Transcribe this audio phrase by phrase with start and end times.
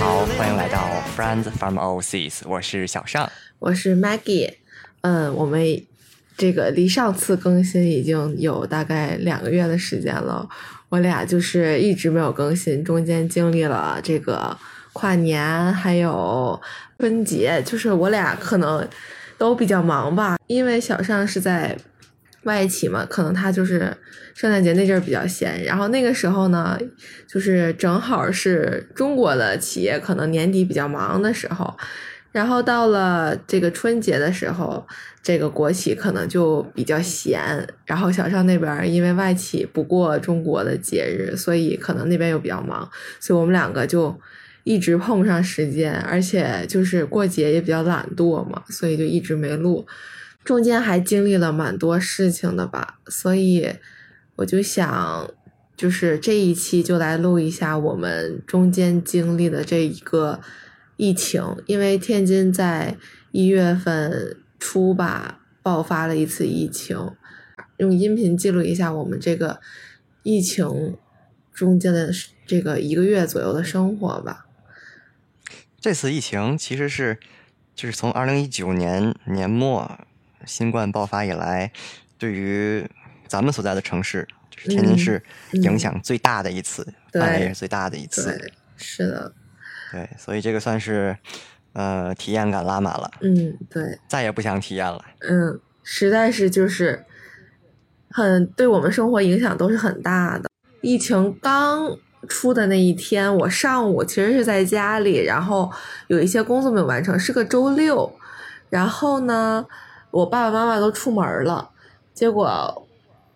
[0.00, 4.54] 好，欢迎来到 Friends from Overseas，我是小尚，我是 Maggie。
[5.02, 5.62] 嗯，我们
[6.38, 10.48] 这个离上次更新已经有大概两个月的时间了，
[10.88, 14.56] 我俩就是一直没有更新，中间经历了这个
[14.94, 16.58] 跨年，还有
[16.98, 18.88] 春节，就是我俩可能
[19.36, 21.76] 都比较忙吧，因为小尚是在。
[22.44, 23.96] 外企嘛，可能他就是
[24.34, 26.78] 圣诞节那阵儿比较闲，然后那个时候呢，
[27.26, 31.76] 就是正好是中国的企业可能年底比较忙的时候，
[32.32, 34.86] 然后到了这个春节的时候，
[35.22, 44.18] 这个国企可能就比较闲，然后小尚那边因为外企不过中国的节日，所以可能那边又比较忙，所以我们两个就
[44.64, 49.86] 一直碰不上时间，而且就是过节也比较懒惰嘛，所以就一直没录。
[50.42, 53.76] 中间还经历了蛮多事情的吧，所以
[54.36, 55.30] 我就想，
[55.76, 60.40] 就是这一期就来录一下我们中间经历的这一个
[60.96, 62.96] 疫情，因为天津在
[63.32, 66.98] 一月份初吧爆发了一次疫情，
[67.76, 69.60] 用音频记录一下我们这个
[70.22, 70.96] 疫情
[71.52, 72.10] 中间的
[72.46, 74.46] 这个一个月左右的生活吧。
[75.78, 77.18] 这次疫情其实是
[77.74, 80.00] 就是从二零一九年年末。
[80.46, 81.70] 新冠爆发以来，
[82.18, 82.84] 对于
[83.28, 88.52] 咱们所在的城市，就是天津市，影响最大的一次，范围也是最大的一次。
[88.76, 89.32] 是的，
[89.92, 91.16] 对，所以这个算是，
[91.74, 93.10] 呃，体验感拉满了。
[93.20, 95.04] 嗯，对，再也不想体验了。
[95.20, 97.04] 嗯，实在是就是
[98.10, 100.50] 很对我们生活影响都是很大的。
[100.80, 101.96] 疫情刚
[102.26, 105.70] 出的那一天，我上午其实是在家里，然后
[106.08, 108.18] 有一些工作没有完成，是个周六，
[108.68, 109.64] 然后呢。
[110.10, 111.70] 我爸爸妈妈都出门了，
[112.12, 112.86] 结果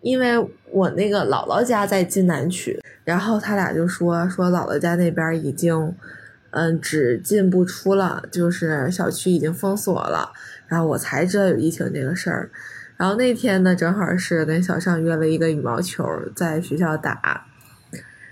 [0.01, 0.37] 因为
[0.71, 5.95] 我那个姥姥家在津南区，然后他俩就说说姥姥家那边已经
[6.51, 10.31] 嗯只进不出了，就是小区已经封锁了，
[10.67, 12.51] 然后我才知道有疫情这个事儿。
[12.97, 16.05] 然后那天呢，正好是跟小尚约了一个羽毛球
[16.35, 17.45] 在学校打，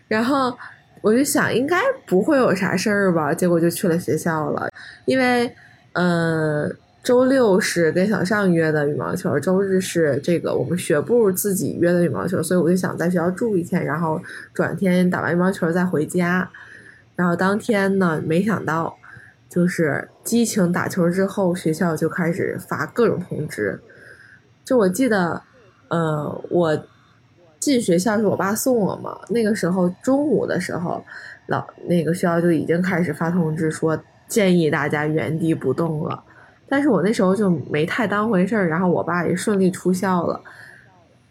[0.09, 0.57] 然后
[1.01, 4.69] 我就想应该不会有啥事儿吧，结果就去了学校了，
[5.05, 5.55] 因为
[5.93, 6.75] 嗯。
[7.03, 14.21] 周六是跟小尚约的羽毛球，周日是这个我们学部自己约的羽毛球，所以我就想在学校住一天，然后
[14.53, 16.49] 转天打完羽毛球再回家。
[17.17, 18.95] 然后当天呢，没想到
[19.49, 23.77] 就是激情打球之后，学校就开始发各种通知。
[24.63, 25.41] 就我记得，
[25.89, 26.85] 呃，我
[27.59, 31.03] 进学校是我爸送我嘛，那个时候中午的时候，
[31.47, 36.23] 老那个学校就已经开始发通知说建议大家原地不动了。
[36.73, 40.41] 但是我那时候就没太当回事儿，然后我爸也顺利出校了，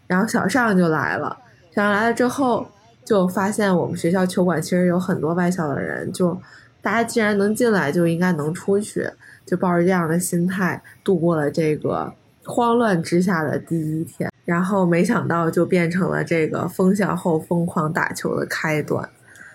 [0.07, 1.37] 然后小尚就来了。
[1.75, 2.65] 小尚来了之后，
[3.03, 6.39] 就发现我们学校球馆其实有很多外校的人，就
[6.81, 9.05] 大家既然能进来，就应该能出去，
[9.45, 12.13] 就抱着这样的心态度过了这个
[12.45, 14.31] 慌乱之下的第一天。
[14.45, 19.09] 然后没想到就变成了这个封校后疯狂打球的开端。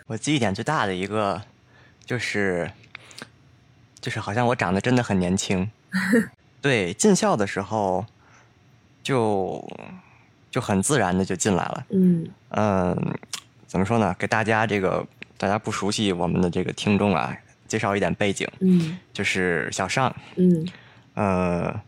[0.07, 1.41] 我记忆点最大的一个，
[2.05, 2.71] 就是
[4.03, 5.71] 就是好像我长得真的很年轻。
[6.61, 8.05] 对，进校的时候
[9.03, 9.65] 就
[10.51, 11.87] 就很自然的就进来了。
[11.91, 13.19] 嗯嗯，
[13.67, 14.15] 怎么说呢？
[14.19, 15.07] 给大家这个
[15.37, 17.37] 大家不熟悉我们的这个听众啊，
[17.69, 18.47] 介绍一点背景。
[18.61, 20.15] 嗯，就是小尚。
[20.37, 20.69] 嗯，
[21.15, 21.81] 呃，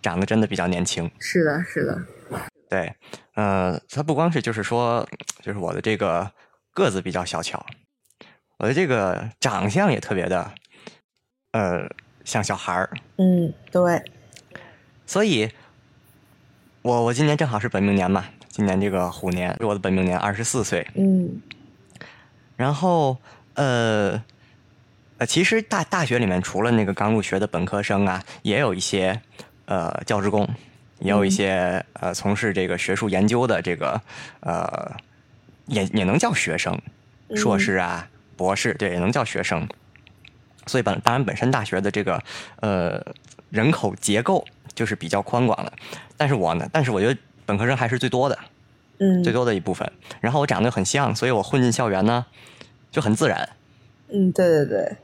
[0.00, 1.10] 长得真的比较年轻。
[1.18, 2.00] 是的，是的。
[2.70, 2.94] 对，
[3.34, 5.06] 呃，他不光是就是说，
[5.42, 6.30] 就是我的这个
[6.72, 7.64] 个子比较小巧，
[8.58, 10.52] 我的这个长相也特别的，
[11.50, 11.90] 呃。
[12.24, 14.02] 像小孩儿，嗯，对，
[15.06, 15.48] 所以，
[16.82, 21.40] 我我今年正好是本命年嘛，今年这个虎年是我的本命年，二十四岁，嗯，
[22.56, 23.16] 然后
[23.54, 24.22] 呃
[25.18, 29.20] 呃，其实大大学里面除了那个刚入学的本科生啊，也有一些
[29.66, 30.48] 呃教职工，
[31.00, 34.00] 也有一些呃从事这个学术研究的这个
[34.40, 34.96] 呃
[35.66, 36.80] 也也能叫学生，
[37.36, 39.68] 硕士啊，博士，对，也能叫学生。
[40.66, 42.22] 所以本当然本身大学的这个
[42.60, 43.00] 呃
[43.50, 44.44] 人口结构
[44.74, 45.72] 就是比较宽广的，
[46.16, 47.16] 但是我呢，但是我觉得
[47.46, 48.38] 本科生还是最多的，
[48.98, 49.90] 嗯，最多的一部分。
[50.20, 52.26] 然后我长得很像，所以我混进校园呢
[52.90, 53.48] 就很自然。
[54.08, 54.96] 嗯，对对对，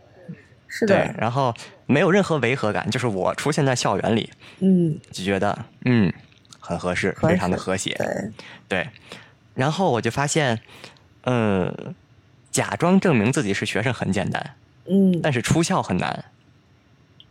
[0.68, 0.96] 是的。
[0.96, 1.54] 对，然后
[1.86, 4.30] 没有任何违和感，就是我出现在校园里，
[4.60, 6.12] 嗯，就觉得嗯
[6.58, 7.94] 很合适，非常的和谐。
[7.94, 8.30] 对
[8.68, 8.88] 对，
[9.54, 10.60] 然后我就发现，
[11.24, 11.94] 嗯，
[12.50, 14.54] 假装证明自己是学生很简单。
[14.90, 16.24] 嗯，但是出校很难，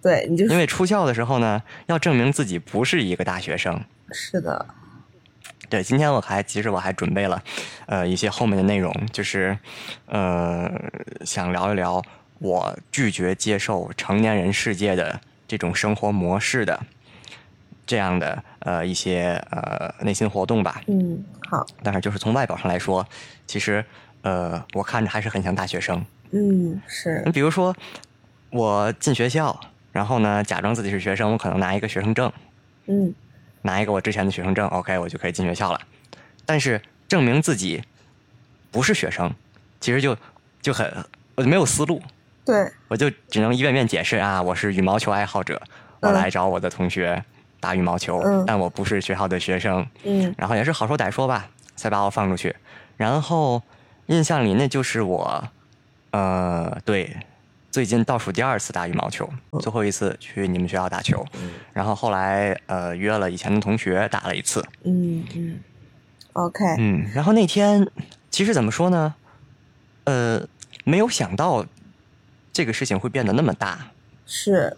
[0.02, 3.84] 对，你就因为出校的时候呢，要证明自己不是一个大学生。
[4.12, 4.66] 是的，
[5.70, 7.44] 对，今天我还其实我还准备了，
[7.86, 9.58] 呃，一些后面的内容，就是
[10.06, 10.72] 呃，
[11.26, 12.02] 想聊一聊
[12.40, 16.80] 我拒绝接受成年人世界的这种生活模式的
[17.86, 20.82] 这样的呃一些呃内心活动吧。
[20.88, 23.06] 嗯，好，但是就是从外表上来说，
[23.46, 23.84] 其实
[24.22, 26.06] 呃我看着还是很像大学生。
[26.32, 27.76] 嗯，是你比如说
[28.52, 29.60] 我进学校，
[29.92, 32.32] 然后呢假装自己是学生，我可能拿一个学生证，
[32.88, 33.14] 嗯
[33.62, 35.82] 拿一个我之前的学生证，OK，我就可以进学校了。
[36.46, 37.84] 但是证明自己
[38.72, 39.32] 不是学生，
[39.80, 40.16] 其实就
[40.62, 40.92] 就很
[41.36, 42.02] 我就没有思路，
[42.46, 45.62] 对，我就只能一遍遍解释啊，我是羽毛球爱好者，
[46.00, 47.24] 我嗯来找我的同学
[47.60, 49.86] 打羽毛球，嗯但我不是学校的学生。
[50.04, 52.56] 嗯然后也是好说歹说吧，才把我放出去。
[52.98, 53.62] 然后
[54.08, 55.44] 印象里那就是我，
[56.12, 57.16] 呃，对，
[57.70, 59.30] 最近倒数第二次打羽毛球，
[59.60, 61.24] 最后一次去你们学校打球，
[61.72, 65.60] 然后后来呃约了以前的同学打了一次，嗯嗯
[66.34, 67.88] ，OK，嗯，然后那天
[68.30, 69.14] 其实怎么说呢，
[70.06, 70.48] 呃，
[70.84, 71.66] 没有想到
[72.52, 73.92] 这个事情会变得那么大。
[74.26, 74.76] 是，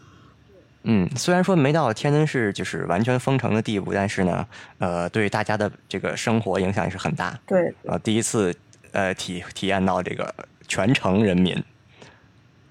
[0.83, 4.47] 嗯，虽然说没到天津市就是完全封城的地步，但是呢，
[4.79, 7.39] 呃，对大家的这个生活影响也是很大。
[7.45, 8.53] 对，呃，第一次
[8.91, 10.33] 呃体体验到这个
[10.71, 11.61] 全城人民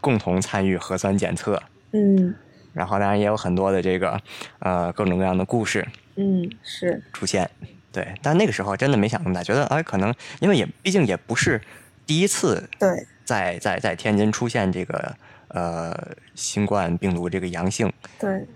[0.00, 1.62] 共同参与核酸检测，
[1.92, 2.34] 嗯。
[2.72, 4.18] 然后当然也有很多的这个
[4.60, 5.86] 呃各种各样的故事
[6.16, 7.50] 嗯是，出现。
[7.92, 11.60] 对，但那个时候真的没想那么大，觉得哎，可能因为也毕竟也不是
[12.06, 15.14] 第一次对，在在在天津出现这个
[15.48, 18.46] 呃新冠病毒这个阳性，对，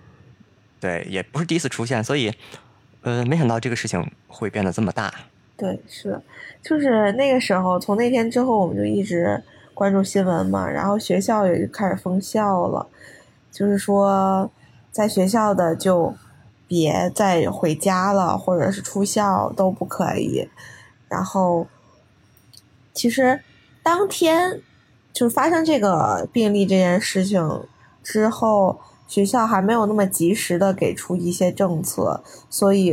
[0.80, 2.32] 对，也不是第一次出现，所以
[3.02, 5.12] 呃没想到这个事情会变得这么大。
[5.56, 6.22] 对，是的，
[6.62, 9.40] 就是那个时候，从那天之后，我们就一直
[9.72, 12.84] 关注新闻嘛，然后学校也就开始封校了，
[13.52, 14.50] 就是说，
[14.90, 16.12] 在学校的就
[16.66, 20.48] 别再回家了，或者是出校都不可以。
[21.08, 21.68] 然后，
[22.92, 23.40] 其实
[23.80, 24.60] 当天
[25.12, 27.62] 就发生这个病例这件事情
[28.02, 32.92] 之后，学校还没有那么及时的给出一些政策，所以，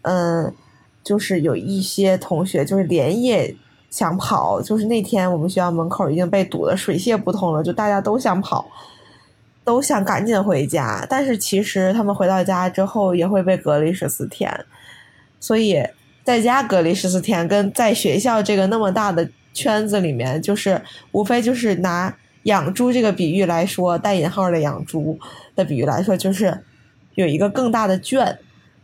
[0.00, 0.54] 嗯。
[1.02, 3.54] 就是有一些同学就是连夜
[3.88, 8.70] 想跑，就是那天我们学校门口已经被堵得水泄不通了，就大家都想跑，
[9.64, 11.04] 都想赶紧回家。
[11.08, 14.52] 但是其实他们回到家之后也会被隔离十四天，
[15.40, 15.82] 所以
[16.22, 20.80] 在家隔离十四天跟在学校这个那么大的圈子里面，就是
[21.12, 22.14] 无非就是拿
[22.44, 25.18] 养猪这个比喻来说，带引号的养猪
[25.56, 26.56] 的比喻来说，就是
[27.14, 28.38] 有一个更大的圈。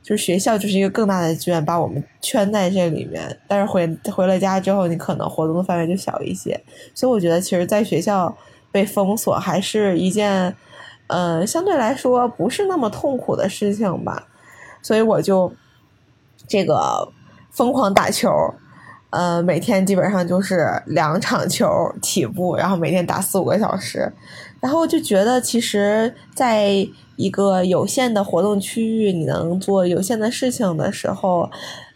[0.07, 3.37] 就是学校就是一个更大的圈，把我们圈在这里面。
[3.49, 6.63] 但是回回了家之后，你可能活动的范围就小一些。
[6.95, 8.33] 所以我觉得，其实，在学校
[8.71, 10.55] 被封锁还是一件，
[11.09, 14.29] 呃，相对来说不是那么痛苦的事情吧。
[14.81, 15.53] 所以我就
[16.47, 17.09] 这个
[17.51, 18.31] 疯狂打球，
[19.11, 21.67] 呃，每天基本上就是两场球
[22.01, 24.13] 起步，然后每天打四五个小时，
[24.61, 26.87] 然后就觉得其实，在
[27.17, 31.51] 一个有限的活动区域，你能做有限的事情的时候，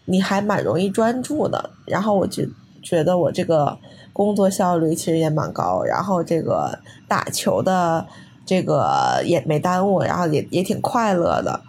[0.05, 1.69] 你还蛮容易专注的。
[1.85, 2.43] 然后我就
[2.81, 3.77] 觉得我这个
[4.11, 6.77] 工作效率其实也蛮高，然后这个
[7.07, 8.05] 打球的
[8.45, 11.61] 这个也没耽误，然后也也挺快乐的。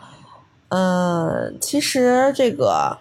[0.70, 2.96] 嗯，其实这个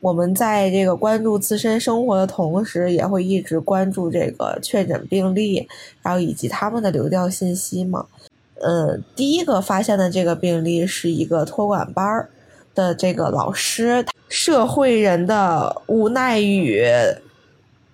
[0.00, 5.66] 我们在这个关注自身生活的同时，也会一直关注这个确诊病例，
[6.02, 8.04] 然后以及他们的流调信息嘛。
[8.60, 12.28] 呃，第一个发现的这个病例是一个托管班儿
[12.74, 16.84] 的这个老师，社会人的无奈与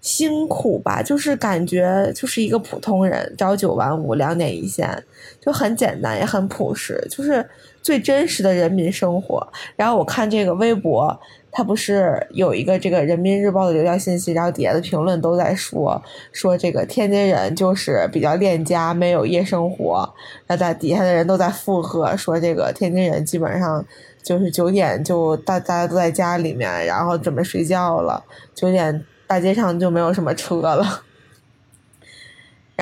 [0.00, 5.02] 辛苦吧，就是感觉就是一个普通人，朝九晚五，两点一线，
[5.40, 7.49] 就很简单，也很朴实，就是
[7.83, 9.47] 最真实的人民生活。
[9.76, 11.21] 然后我看这个微博。
[11.52, 20.09] 他不是有一个这个《人民日报》的流量信息，然后底下的评论都在说说这个天津人就是比较恋家，没有夜生活。
[20.47, 23.85] 那在底下的人都在附和说这个天津人基本上
[24.23, 31.02] 就是九点就大大家都在家里面，然后准备睡觉了，九点大街上就没有什么车了。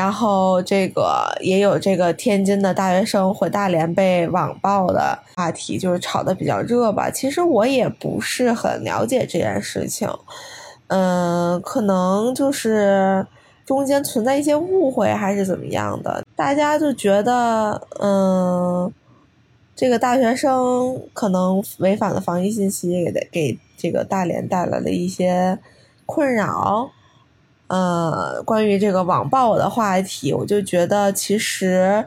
[0.01, 7.11] 然后这个也有这个天津的大学生回大连被网暴的话题，就是炒的比较热吧。
[7.11, 10.09] 其实我也不是很了解这件事情，
[10.87, 13.27] 嗯，可能就是
[13.67, 18.91] 中间存在一些误会还是怎么样的，大家就觉得，嗯，
[19.77, 25.59] 这个大学生可能违反了防疫信息，给给这个大连带来了一些
[26.07, 26.91] 困扰。
[27.71, 32.05] 呃，关于这个网暴的话题，我就觉得其实，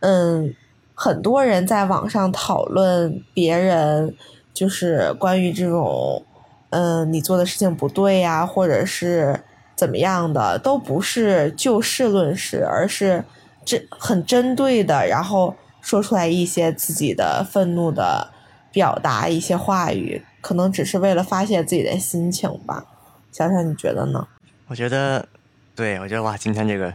[0.00, 0.52] 嗯，
[0.92, 4.12] 很多人在网上讨论别人，
[4.52, 6.24] 就是关于这种，
[6.70, 9.40] 嗯，你做的事情不对呀，或者是
[9.76, 13.24] 怎么样的，都不是就事论事，而是
[13.64, 18.28] 针很针对的，然后说出来一些自己的愤怒的
[18.72, 22.84] 表达一些话语，可能只是为了发泄自己的心情吧。
[23.30, 24.26] 想想，你觉得呢？
[24.68, 25.26] 我觉得，
[25.74, 26.92] 对我觉得哇，今天这个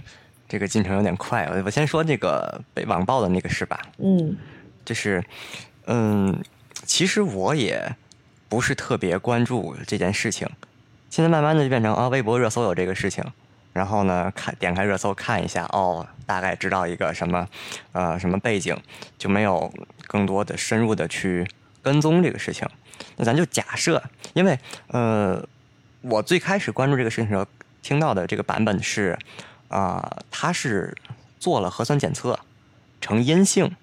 [0.48, 1.46] 这个进程有点快。
[1.51, 3.80] 我我先说这个被网暴的那个事吧。
[3.98, 4.38] 嗯，
[4.86, 5.24] 就是，
[5.88, 6.39] 嗯，
[6.86, 7.96] 其实我也
[8.48, 10.48] 不是特别关注这件事情。
[11.10, 13.24] 现在慢慢的就变成啊，微博热搜有这个事情，
[13.74, 17.48] 然后呢，看点开热搜看一下，哦，大概知道一个什么，
[17.92, 18.77] 呃，什么背景，
[19.18, 19.72] 就没有
[20.08, 21.48] 更多的深入的去
[21.82, 22.68] 跟踪这个事情。
[23.15, 24.01] 那咱就假设，
[24.34, 25.44] 因为呃，
[26.01, 27.46] 我最开始关注这个事情的时候，
[27.83, 29.15] 听到的这个版本是，
[29.67, 30.97] 啊、他是
[31.39, 32.39] 做了核酸检测
[32.99, 33.75] 呈阴性，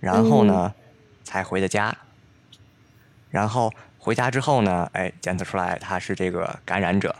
[0.00, 0.72] 然后呢，
[1.24, 1.94] 才回的家。
[3.30, 7.14] 然后回家之后呢，哎，检测出来他是这个感染者，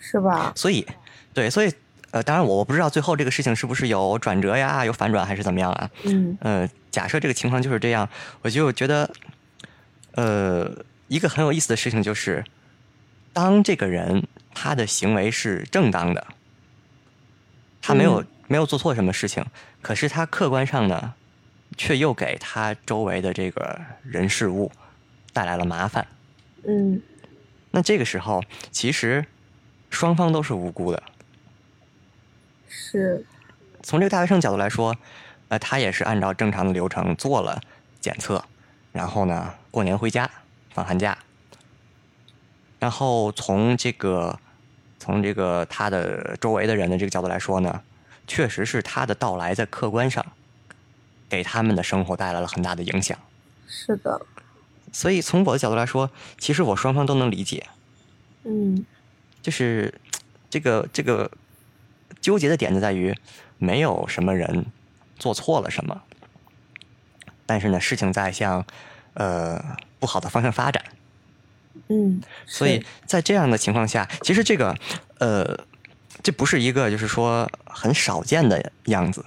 [0.00, 0.52] 是吧？
[0.56, 0.84] 所以，
[1.32, 1.72] 对，所以，
[2.10, 5.90] 呃，当然我我不知道最后这个事情是不是有转折呀，有反转还是怎么样啊？
[6.02, 8.08] 嗯呃，假设这个情况就是这样，
[8.42, 9.08] 我就觉得，
[10.16, 10.68] 呃，
[11.06, 12.44] 一个很有意思的事情就是，
[13.32, 16.26] 当这个人他的行为是正当的，
[17.80, 19.44] 他没有、没有做错什么事情，
[19.80, 21.14] 可是他客观上呢，
[21.76, 24.70] 却又给他周围的这个人事物
[25.32, 26.06] 带来了麻烦。
[26.66, 27.00] 嗯
[27.70, 28.42] 那这个时候，
[28.72, 29.24] 其实
[29.90, 31.02] 双方都是无辜的。
[32.68, 33.24] 是
[33.82, 34.96] 从这个大学生角度来说，
[35.48, 37.60] 呃，他也是按照正常的流程做了
[38.00, 38.44] 检测，
[38.92, 40.28] 然后呢，过年回家
[40.74, 41.16] 放寒假。
[42.80, 44.36] 然后从这个
[44.98, 47.80] 从这个他的周围的人的这个角度来说呢，
[48.26, 50.24] 确实是他的到来在客观上
[51.28, 53.16] 给他们的生活带来了很大的影响。
[53.68, 54.20] 是的，
[54.92, 57.66] 所以从我的角度来说，其实我双方都能理解。
[58.42, 58.84] 嗯
[59.42, 59.94] 就是
[60.48, 61.30] 这个这个
[62.20, 63.14] 纠结的点就在于，
[63.58, 64.66] 没有什么人
[65.18, 66.02] 做错了什么，
[67.46, 68.64] 但是呢，事情在向
[69.14, 70.84] 呃不好的方向发展，
[71.90, 74.74] 嗯，所以在这样的情况下，其实这个
[75.18, 75.58] 呃，
[76.22, 79.24] 这不是一个就是说很少见的样子。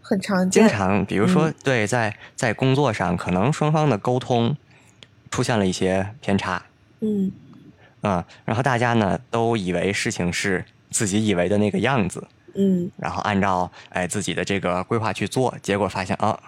[0.00, 0.66] 很常见。
[0.66, 4.56] 经，常，比如说嗯，对，在在工作上，可能双方的沟通
[5.30, 6.62] 出现了一些偏差，
[7.00, 7.30] 嗯。
[8.02, 12.24] 啊、然后大家呢都以为事情是自己以为的那个样子，
[12.54, 12.88] 嗯。
[12.96, 16.38] 然后按照哎自己的这个规划去做，结果发现啊，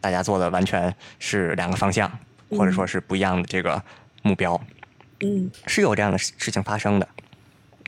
[0.00, 2.10] 大家做的完全是两个方向，
[2.56, 3.82] 或者说是不一样的这个
[4.22, 4.60] 目标，
[5.20, 7.08] 嗯是有这样的事事情发生的。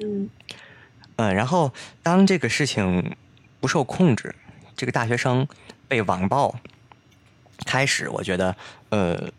[0.02, 0.28] 嗯
[1.16, 3.16] 嗯，然后当这个事情
[3.61, 4.35] 不受控制，
[4.76, 5.49] 这个大学生
[5.88, 6.54] 被网暴
[7.64, 8.54] 开始，我觉得
[8.90, 9.30] 呃，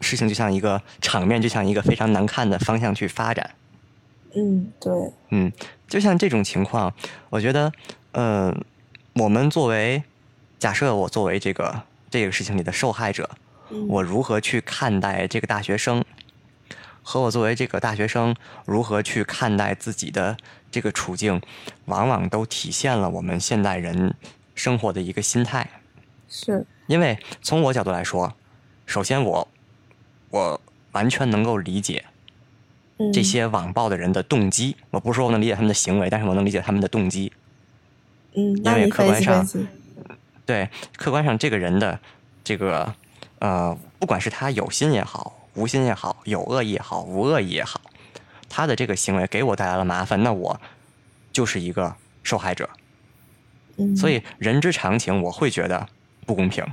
[0.00, 3.50] 事情就像一个场面，就像一个非常难看的方向去发展。
[4.34, 4.92] 嗯，对，
[5.28, 5.52] 嗯，
[5.86, 6.94] 就像这种情况，
[7.28, 7.70] 我觉得，
[8.12, 8.56] 呃，
[9.12, 10.02] 我们作为
[10.58, 13.36] 假设我作为这个这个事情里的受害者，嗯
[13.88, 16.04] 我如何去看待这个大学生，
[17.02, 20.36] 和我作为这个大学生如何去看待自己的
[20.70, 21.40] 这个处境，
[21.86, 24.14] 往往都体现了我们现代人
[24.54, 25.68] 生活的一个心态。
[26.28, 28.34] 是，因为从我角度来说，
[28.86, 29.48] 首先我
[30.30, 30.60] 我
[30.92, 32.04] 完全能够理解
[32.98, 34.76] 嗯这些网暴的人的动机。
[34.90, 37.32] 我不是说我能理解他们的行为，但是我能理解他们的动机。
[38.34, 39.46] 嗯，那为客观上
[40.46, 42.00] 对，客观上这个人的
[42.42, 42.94] 这个
[43.42, 47.80] 呃，不管是他有心也好，无心也好，有恶意也好，无恶意也好，
[48.48, 50.60] 他的这个行为给我带来了麻烦，那我
[51.32, 52.70] 就是一个受害者。
[53.78, 55.88] 嗯，所以人之常情，我会觉得
[56.24, 56.64] 不公平。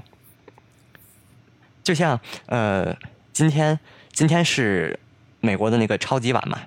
[1.81, 2.95] 就像呃，
[3.33, 3.79] 今天
[4.11, 4.99] 今天是
[5.39, 6.59] 美国的那个超级碗嘛，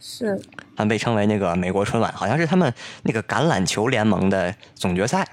[0.00, 0.36] 是，
[0.74, 5.24] 他们被称为那个美国春晚，好像是他们那个橄榄球联盟的总决赛。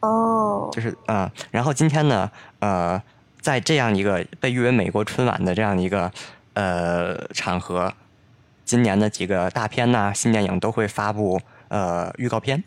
[0.00, 2.28] 哦，就是啊、呃然后今天呢，
[2.62, 3.02] 呃，
[3.40, 6.08] 在这样一个被誉为美国春晚的这样一个
[6.54, 7.92] 呃场合，
[8.64, 12.62] 今年的几个大片呐、新电影都会发布呃预告片，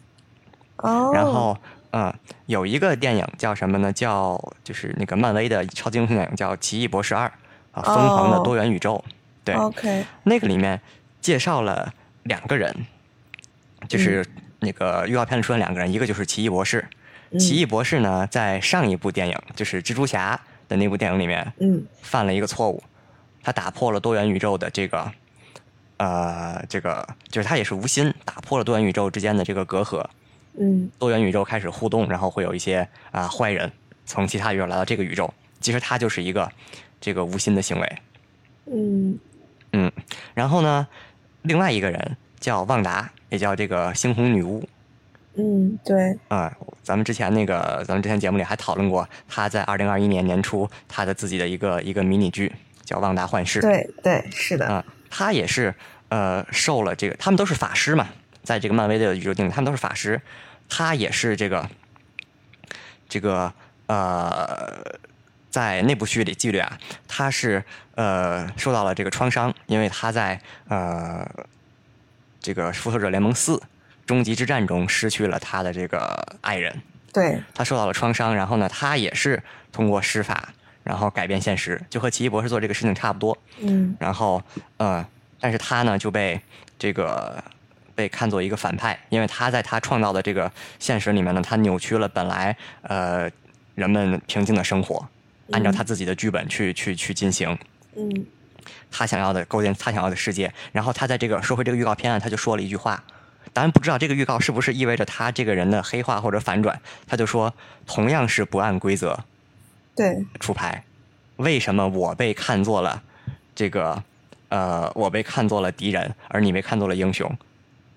[0.76, 1.58] 哦，然后
[1.92, 2.14] 呃
[2.48, 3.94] 有一个电影叫什么呢？
[3.94, 7.26] 叫就是那个漫威的超级英雄电影叫《奇异博士二》
[7.72, 9.02] 啊，疯狂的哦多元宇宙，
[9.46, 10.82] 对，OK，那个里面
[11.22, 12.86] 介绍了两个人，
[13.88, 14.26] 就是
[14.60, 16.86] 那个预告片里出现两个人，一个就是奇异博士。
[17.36, 20.40] 嗯奇异博士呢，在上一部电影就是蜘蛛侠
[20.70, 21.86] 的那部电影里面嗯。
[22.02, 22.82] 犯了一个错误，
[23.44, 25.12] 他打破了多元宇宙的这个，
[25.98, 30.06] 呃，这个就是他也是无心打破了多元宇宙之间的这个隔阂，
[30.58, 30.90] 嗯。
[30.98, 33.70] 多元宇宙开始互动，然后会有一些啊、坏人
[34.06, 36.50] 从其他宇宙来到这个宇宙，其实他就是一个
[37.02, 37.98] 这个无心的行为。
[38.68, 39.20] 嗯。
[39.74, 39.92] 嗯，
[40.34, 40.88] 然后呢，
[41.42, 44.66] 另外一个人叫旺达，也叫这个猩红女巫。
[45.38, 53.60] 嗯，对，啊、咱们之前那个，咱们之前节目里还讨论过，他在二零二一年年初他的自己的一个一个迷你剧叫《旺达幻视》。
[53.62, 55.76] 对对，是的，啊、他也是
[56.10, 58.08] 呃受了这个，他们都是法师嘛，
[58.44, 60.22] 在这个漫威的宇宙定义，他们都是法师，
[60.70, 61.70] 他也是这个
[63.10, 63.52] 这个
[63.88, 64.98] 呃，
[65.50, 67.64] 在那部剧里剧里啊，他是
[67.96, 70.40] 呃受到了这个创伤，因为他在
[70.70, 71.30] 呃
[72.40, 73.62] 这个复仇者联盟四
[74.06, 76.82] 终极之战中失去了他的这个爱人，
[77.12, 80.50] 对，他受到了创伤，然后呢，他也是通过施法，
[80.84, 83.36] 然后改变现实，就和奇异博士做这个事情差不多。
[83.62, 84.44] 嗯然后，
[84.78, 85.04] 呃，
[85.40, 86.40] 但是他呢就被
[86.78, 87.44] 这个
[87.96, 93.28] 被看作一个反派，因为他在他创造的这个现实里面呢，他扭曲了本来呃
[93.74, 95.08] 人们平静的生活，
[95.52, 97.58] 按照他自己的剧本去去去进行
[97.96, 98.26] 嗯
[98.92, 100.54] 他想要的构建他想要的世界。
[100.72, 103.04] 然后他在这个说回这个预告片啊，他就说了一句话。
[103.56, 107.54] 当然不知道这个预告是不是意味着他这个人的黑化或者反转，他就说
[107.88, 109.18] 同样是不按规则，
[109.96, 110.84] 对，出牌，
[111.38, 113.02] 为什么我被看作了
[113.56, 114.04] 这个
[114.50, 117.34] 呃，我被看作了敌人，而你被看作了英雄，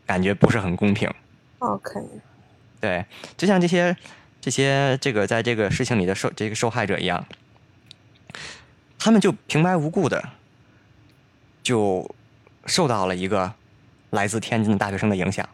[0.06, 1.12] 感觉不是很公平。
[1.58, 2.00] OK，
[2.80, 3.04] 对，
[3.36, 3.96] 就像这些
[4.40, 7.26] 这些这个在这个事情里的受这个受害者一样，
[8.96, 10.22] 他们就平白无故的
[11.64, 12.14] 就
[12.66, 13.52] 受到了一个
[14.10, 15.48] 来自天津的大学生的影响，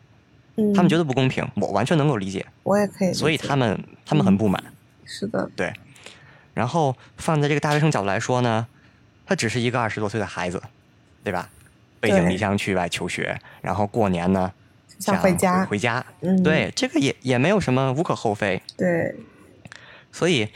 [0.57, 4.63] 嗯，他们觉得不公平，我完全能够理解，我也可以所以他们他们很不满。
[5.05, 5.73] 是的，对，
[6.55, 8.67] 然后放在这个大学生角度来说呢，
[9.27, 10.63] 他只是一个二十多岁的孩子，
[11.23, 11.51] 对吧？
[12.01, 14.53] 背井离乡去外求学，然后过年呢
[14.99, 15.65] 想回家。
[15.65, 18.61] 回家，嗯，对，这个也也没有什么无可厚非。
[18.77, 19.15] 对，
[20.13, 20.49] 所以，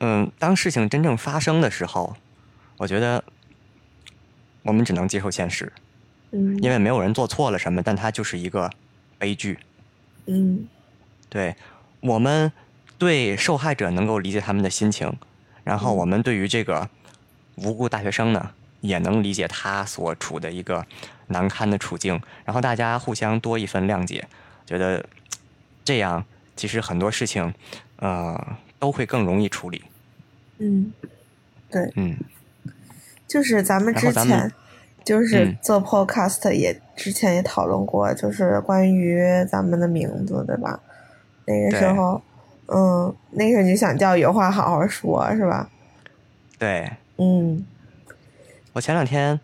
[0.00, 2.16] 嗯，当事情真正发生的时候，
[2.78, 3.22] 我觉得
[4.62, 5.72] 我们只能接受现实，
[6.30, 6.58] 嗯。
[6.62, 8.70] 因为没有人做错了什么，但它就是一个
[9.18, 9.58] 悲剧。
[10.26, 10.66] 嗯。
[11.28, 11.54] 对
[12.00, 12.50] 我们
[12.96, 15.12] 对受害者能够理解他们的心情，
[15.64, 15.96] 然后嗯。
[15.96, 16.88] 我们对于这个
[17.56, 20.86] 无辜大学生呢，也能理解他所处的一个
[21.28, 24.26] 难堪的处境，然后大家互相多一份谅解，
[24.64, 25.04] 觉得
[25.84, 26.24] 这样
[26.56, 27.52] 其实很多事情，
[27.96, 29.82] 呃，都会更容易处理。
[30.58, 30.92] 嗯，
[31.70, 32.16] 对，嗯，
[33.26, 34.52] 就是咱们之前
[35.08, 39.18] 就是嗯做 podcast 也之前也讨论过，就是关于
[39.50, 40.78] 咱们的名字，对吧？
[41.46, 42.20] 那个时候，
[42.66, 45.70] 嗯，那时候你想叫有话好好说，是吧？
[46.58, 47.64] 对嗯
[48.74, 49.40] 我前两天，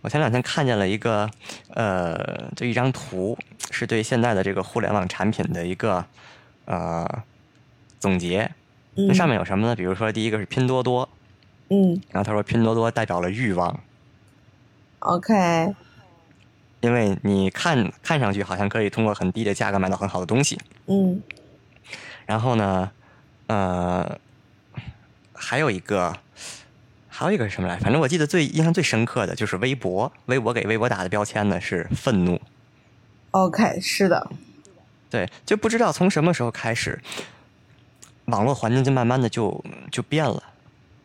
[0.00, 1.30] 我前两天看见了一个，
[1.74, 3.38] 呃，就一张图，
[3.70, 6.04] 是对现在的这个互联网产品的一个
[6.64, 7.08] 呃
[8.00, 8.50] 总结。
[8.96, 9.76] 嗯，那上面有什么呢？
[9.76, 11.08] 比如说，第一个是拼多多，
[11.70, 13.78] 嗯然后他说拼多多代表了欲望，
[15.04, 15.74] ，OK，
[16.80, 20.58] 因为你看看上去好像可以通过很低的价格买到很好的东西。
[20.86, 21.22] 嗯
[22.26, 22.90] 然后呢，
[23.48, 24.18] 呃，
[25.34, 26.16] 还有一个，
[27.06, 27.76] 还有一个是什么来？
[27.76, 32.40] 反正我记得最印象最深刻的就是微博，微博给微博打的标签呢是愤怒。
[33.32, 34.30] ，OK，是的，
[35.10, 36.98] 对，就不知道从什么时候开始，
[38.24, 39.62] 网络环境就慢慢的就
[39.92, 40.42] 就变了，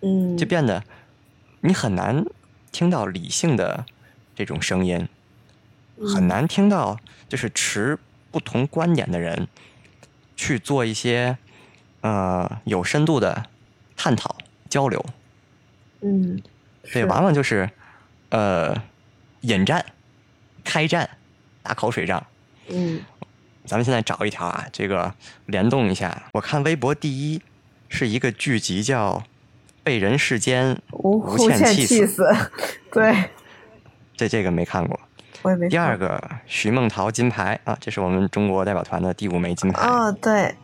[0.01, 0.81] 嗯，就变得
[1.59, 2.23] 你很难
[2.71, 3.85] 听到理性的
[4.35, 5.07] 这种声音，
[5.97, 7.97] 很嗯难听到就是持
[8.31, 9.47] 不同观点的人
[10.35, 11.37] 去做一些
[12.01, 13.45] 呃有深度的
[13.97, 14.35] 探讨
[14.69, 15.05] 交流。
[16.01, 16.41] 嗯，
[16.93, 17.69] 对，往往就是
[18.29, 18.75] 呃
[19.41, 19.85] 引战、
[20.63, 21.09] 开战、
[21.61, 22.25] 打口水仗。
[22.69, 23.01] 嗯
[23.65, 25.13] 咱们现在找一条啊，这个
[25.45, 26.29] 联动一下。
[26.33, 27.41] 我看微博第一
[27.87, 29.17] 是一个剧集叫
[29.89, 32.23] 《被人世间无限气死，
[32.91, 33.31] 对
[34.15, 34.99] 这这个没看过。
[35.41, 39.87] 我也没第二个徐梦桃金牌啊，这是我们中国代表团的第五枚金牌。
[39.87, 40.55] 哦，对，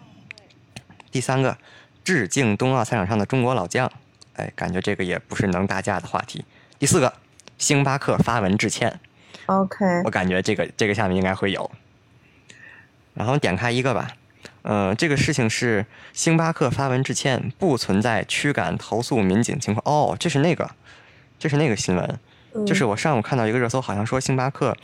[1.09, 1.57] 第三个
[2.03, 3.91] 致敬冬奥赛场上的中国老将，
[4.35, 6.45] 哎，感觉这个也不是能打架的话题。
[6.77, 7.11] 第四个
[7.57, 8.99] 星巴克发文致歉
[9.47, 11.71] ，OK，我感觉这个这个下面应该会有。
[13.15, 14.11] 然后点开一个吧，
[14.67, 19.83] 呃，这个事情是星巴克发文致歉，不存在驱赶投诉民警情况。
[19.85, 20.67] 哦，这是那个，
[21.37, 22.19] 这是那个新闻，
[22.55, 22.65] 嗯。
[22.65, 24.75] 就是我上午看到一个热搜，好像说星巴克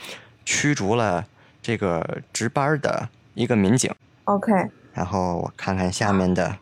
[0.44, 1.26] 驱逐了
[1.60, 3.92] 这个值班的一个民警。
[4.26, 4.52] OK，
[4.92, 6.56] 然后我看看下面的，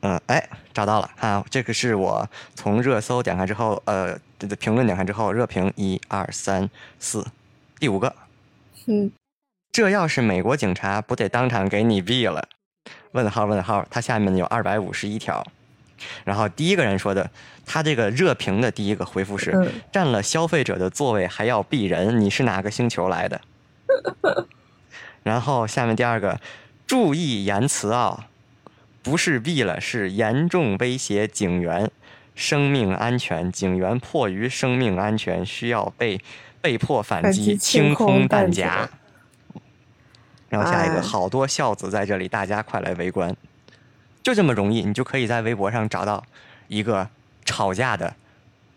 [0.00, 1.10] 嗯，哎，找到了。
[1.20, 7.26] 啊，这个是我从热搜点开之后，呃，这个评论点开之后，热评一二三四，
[7.78, 8.16] 第五个，
[8.86, 9.12] 嗯
[9.74, 12.48] 这要是美国警察，不得当场给你毙了？
[13.10, 15.44] 问号问号，它下面有二百五十一条，
[16.22, 17.28] 然后第一个人说的，
[17.66, 23.40] 他这个热评的第一个回复是：嗯占了消费者的座位还要避人，你是哪个星球来的？
[25.24, 26.38] 然后下面第二个，
[26.86, 28.28] 注意言辞啊，
[29.02, 31.90] 不是毙了，是严重威胁警员
[32.36, 36.20] 生命安全，警员迫于生命安全需要被
[36.60, 38.88] 被迫反反击，清清空弹夹。
[40.54, 41.00] 然后下一个，哎。
[41.00, 43.34] 好多孝子在这里，大家快来围观。
[44.22, 46.24] 就这么容易，你就可以在微博上找到
[46.68, 47.08] 一个
[47.44, 48.14] 吵架的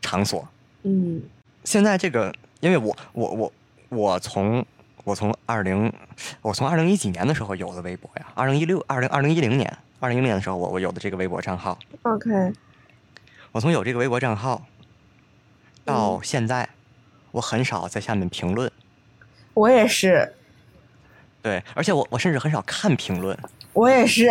[0.01, 0.47] 场所。
[0.83, 1.21] 嗯。
[1.63, 3.53] 现在这个，因为我我我
[3.89, 4.65] 我从
[5.03, 5.91] 我从二零
[6.41, 12.29] 我从二零一几年的时候有的微博呀，二零一六二零二零一零年二零一零年的时候我我有的这个微博账号，，OK，
[13.51, 14.65] 我从有这个微博账号
[15.83, 16.19] 到嗯。
[16.23, 16.67] 现在，
[17.31, 18.71] 我很少在下面评论，
[19.53, 20.33] 我也是，
[21.47, 23.37] 对，而且我我甚至很少看评论，
[23.71, 24.29] 我也是，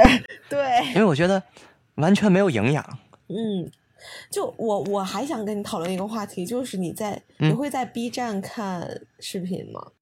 [0.51, 1.43] 对，因为我觉得
[1.95, 2.85] 完全没有营养。
[3.29, 3.71] 嗯，
[4.31, 9.93] 就我我还想跟你讨论一个话题，就是你在、嗯你会在 B 站看视频吗？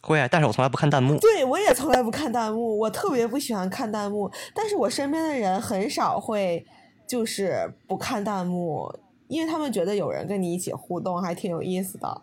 [0.00, 1.18] 会啊，但是我从来不看弹幕。
[1.18, 6.64] 对我也从来不看弹幕，我特别不喜欢看弹幕，但是我身边的人很少会
[7.06, 8.90] 就是不看弹幕，
[9.28, 12.22] 因为他们觉得有人跟你一起互动还挺有意思的。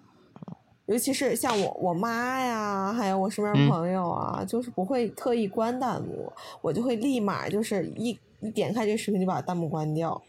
[0.89, 10.19] 尤其是像我我妈呀，还有我身边嗯朋友啊，就是不会特意关弹幕，我就会立马就是一一点开这个视频就把弹幕关掉。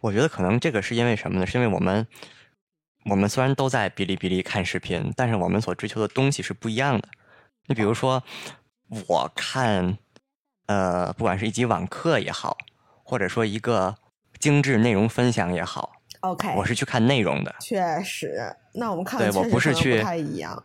[0.00, 1.46] 我觉得可能这个是因为什么呢？
[1.46, 2.04] 是因为我们
[3.08, 7.08] 我们虽然都在哔哩哔哩看视频，但是我们所追求的东西是不一样的。
[7.68, 8.24] 你比如说，
[9.06, 9.98] 我看
[10.66, 12.58] 呃，不管是一集网课也好，
[13.04, 13.94] 或者说一个
[14.40, 17.54] 精致内容分享也好，OK，我是去看内容的。
[17.60, 20.64] 确实，那我们看对我不是去不太一样。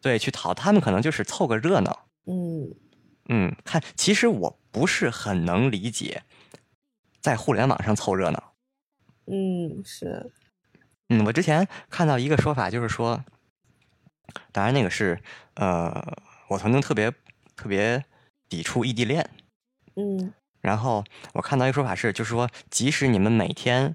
[0.00, 2.06] 对，去讨他们可能就是凑个热闹。
[2.26, 2.74] 嗯
[3.28, 6.22] 嗯，看，其实我不是很能理解，
[7.20, 8.54] 在互联网上凑热闹。
[9.26, 10.30] 嗯，是，
[11.08, 13.22] 嗯，我之前看到一个说法，就是说，
[14.52, 15.20] 当然那个是
[15.54, 16.16] 呃，
[16.48, 17.12] 我曾经特别
[17.54, 18.02] 特别
[18.48, 19.28] 抵触异地恋，
[19.96, 23.94] 嗯然后我看到一个说法是，就是说，即使你们每天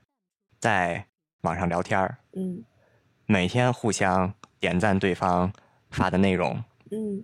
[0.63, 1.06] 在
[1.41, 2.63] 网上聊天儿，嗯。
[3.26, 5.52] 每天互相点赞对方
[5.91, 7.21] 发的内容，嗯。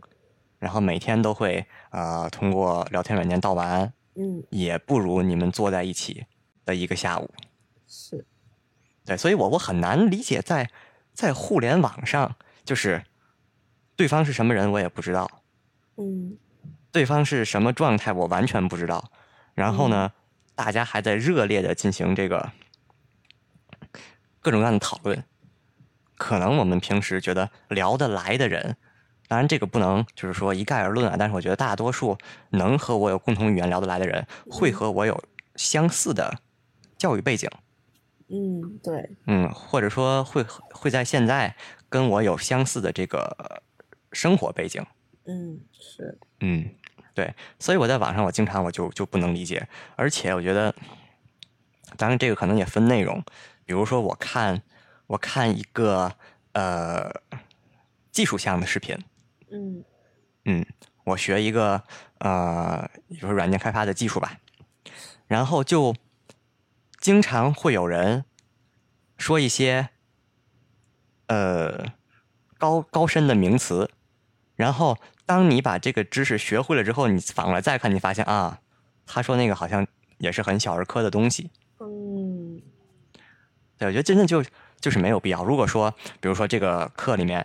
[0.58, 6.26] 然后每天都会呃通过聊天软件道晚安，嗯，也不如你们坐在一起
[6.66, 7.30] 的一个下午。
[7.88, 8.26] 是，
[9.06, 10.70] 对，所以我我很难理解在
[11.14, 13.02] 在互联网上，就是
[13.96, 15.32] 对方是什么人我也不知道，
[15.96, 16.38] 嗯。
[16.92, 19.10] 对方是什么状态我完全不知道。
[19.54, 20.12] 然后呢，
[20.56, 22.52] 大家还在热烈的进行这个
[24.50, 25.24] 各种各样的讨论。
[26.18, 28.76] 可能我们平时觉得聊得来的人，
[29.28, 32.18] 当然这个不能就是说一概而论啊，但是我觉得大多数
[32.50, 35.24] 能和我有共同语言聊得来的人，会和我有
[35.56, 36.40] 相似的
[36.98, 37.48] 教育背景。
[38.30, 41.56] 嗯，对，嗯，或者说会会在现在
[41.88, 43.62] 跟我有相似的这个
[44.14, 44.84] 生活背景，
[45.26, 46.68] 嗯是，嗯，
[47.14, 50.74] 对，所以我在网上我经常我就就不能理解，而且我觉得，
[51.98, 53.24] 当然这个可能也分内容，
[53.70, 54.64] 比如说我看
[55.06, 56.12] 我看一个
[56.54, 57.12] 呃
[58.12, 58.98] 技术项的视频，
[59.52, 59.86] 嗯。
[60.46, 60.66] 嗯，
[61.04, 61.84] 我学一个
[62.18, 64.40] 呃，比如说软件开发的技术吧，
[65.28, 65.94] 然后就
[67.00, 68.26] 经常会有人
[69.20, 69.90] 说一些
[71.28, 71.94] 呃
[72.58, 73.92] 高高深的名词，
[74.56, 78.62] 然后当你把这个知识学会了之后，你反过来再看，你发现啊，
[79.06, 79.86] 他说那个好像
[80.18, 81.52] 也是很小儿科的东西。
[81.80, 82.60] 嗯
[83.80, 84.44] 对，我觉得真的就
[84.80, 85.44] 就是没有必要。
[85.44, 85.90] 如果说，
[86.20, 87.44] 比如说这个课里面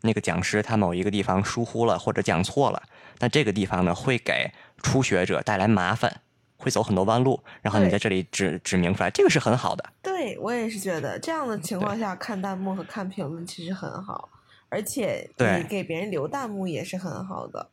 [0.00, 2.82] 那个讲师他某一个地方疏忽了或者讲错了，
[3.18, 4.50] 那这个地方呢会给
[4.82, 6.20] 初学者带来麻烦，
[6.56, 9.84] 会走很多弯路，然后你在这里指指明出来，这个是很好的。
[10.02, 14.30] 对我也是觉得这样的情况下看弹幕和看评论其实很好，
[14.70, 17.70] 而且对你给别人留弹幕也是很好的。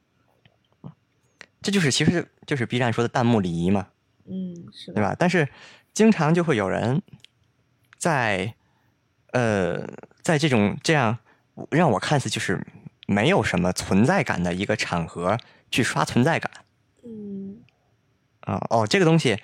[1.62, 3.88] 这就是其实就是 B 站说的弹幕礼仪嘛，
[4.26, 5.16] 嗯，是的，对吧？
[5.18, 5.48] 但是
[5.94, 7.02] 经常就会有人
[8.04, 8.54] 在
[9.32, 9.88] 呃
[10.22, 11.18] 在这种这样
[11.72, 12.60] 让我看似就是
[13.08, 15.38] 没有什么存在感的一个场合
[15.72, 16.52] 去刷存在感。
[17.06, 17.64] 嗯，
[18.42, 19.42] 啊、哦，这个东西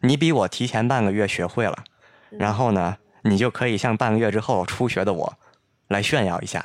[0.00, 1.84] 你比我提前半个月学会了，
[2.30, 5.38] 然后呢，你就可以像半个月之后初学的我
[5.88, 6.64] 来炫耀一下。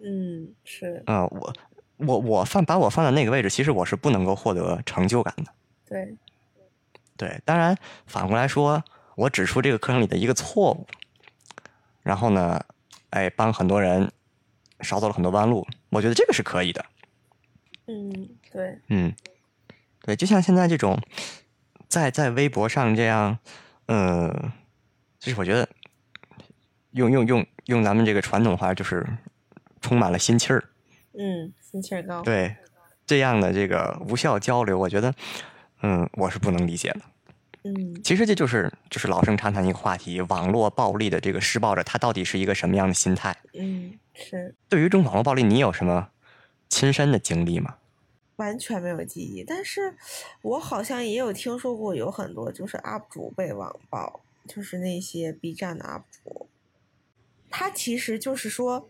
[0.00, 1.52] 嗯是啊、我
[1.98, 5.52] 我我放把我放在那个位置，其实我是不能够获得成就感的。
[5.86, 6.16] 对，
[7.14, 8.82] 对，当然反过来说，
[9.16, 10.86] 我指出这个课程里的一个错误，
[12.02, 12.64] 然后呢，
[13.10, 14.12] 哎，帮很多人
[14.80, 16.84] 少走了很多弯路，我觉得这个是可以的。
[17.86, 19.14] 嗯对，嗯，
[20.02, 21.00] 对，就像现在这种
[21.88, 23.38] 在在微博上这样，
[23.86, 24.52] 呃，
[25.18, 25.66] 就是我觉得
[26.90, 29.06] 用用用用咱们这个传统话，就是
[29.80, 30.62] 充满了心气儿。
[31.18, 32.22] 嗯，心气儿高。
[32.22, 32.54] 对，
[33.06, 35.14] 这样的这个无效交流，我觉得，
[35.80, 37.00] 嗯，我是不能理解的。
[37.66, 43.36] 嗯其实这就是就是老生常谈一个话题，网络暴力的这个施暴者，他到底是一个什么样的心态？
[43.54, 46.08] 嗯，是对于这种网络暴力，你有什么
[46.68, 47.76] 亲身的经历吗？
[48.36, 49.96] 完全没有记忆，但是
[50.42, 56.46] 我好像也有听说过有很多就是 UP 主被网暴，就是那些 B 站的 UP 主，
[57.50, 58.88] 他其实就是说。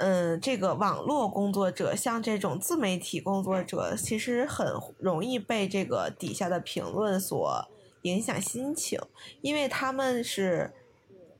[0.00, 4.64] 嗯，这个网络工作者，像这种自媒体工作者，其实很
[4.96, 7.68] 容易被这个底下的评论所
[8.02, 9.00] 影响心情，
[9.40, 10.72] 因为他们是，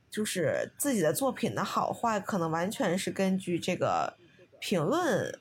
[0.09, 4.15] 就是自己的作品的好坏，可能完全是根据这个
[4.59, 5.39] 评论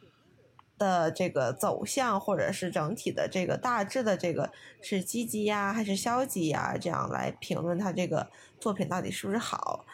[0.77, 4.51] 的这个走向，或者是整体的这个大致的这个
[4.81, 8.29] 是积极呀还是消极呀，这样来评论他这个
[8.61, 9.85] 作品到底是不是好，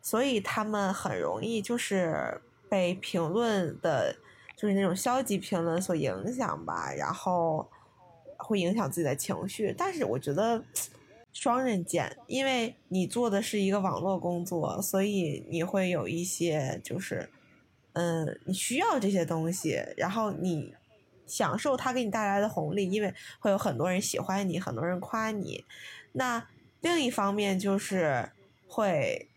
[0.00, 2.40] 所以他们很容易就是。
[2.66, 4.16] 被评论的，
[4.56, 7.70] 就是那种消极评论所影响吧，然后
[8.44, 9.74] 会影响自己的情绪。
[9.76, 10.62] 但是我觉得
[11.32, 17.28] 双刃剑，因为你做的是一个网络工作，所以你会有一些就是，
[17.94, 20.74] 嗯，你需要这些东西，然后你
[21.26, 25.64] 享受它给你带来的红利，因为会有很多人喜欢你，很多人夸你。
[26.12, 26.46] 那
[26.80, 28.30] 另一方面就是
[28.68, 29.28] 会，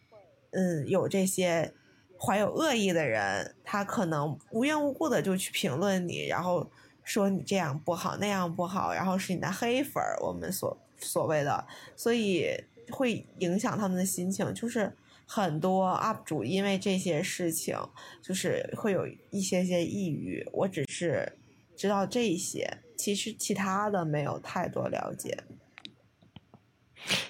[0.51, 1.73] 嗯，有这些。
[2.19, 6.67] 怀有恶意的人，他可能无缘无故的就去评论你，然后
[7.07, 11.65] 说你这样不好，那样不好，然后是你的黑粉儿，我们所所谓的，
[11.95, 12.49] 所以
[12.91, 14.53] 会影响他们的心情。
[14.53, 14.93] 就是
[15.25, 17.77] 很多 UP 主因为这些事情，
[18.21, 20.45] 就是会有一些些抑郁。
[20.51, 21.37] 我只是
[21.77, 25.43] 知道这些，其实其他的没有太多了解。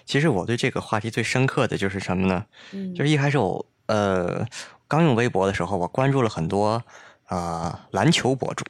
[0.06, 2.46] 其实我对这个话题最深刻的就是什么呢？
[2.72, 4.44] 嗯，就是一开始我呃。
[4.90, 6.82] 刚用微博的时候，我关注了很多
[7.28, 8.64] 呃篮球博主，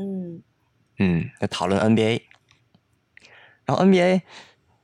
[0.00, 0.42] 嗯
[0.98, 2.22] 嗯，在讨论 NBA，
[3.66, 4.22] 然后 NBA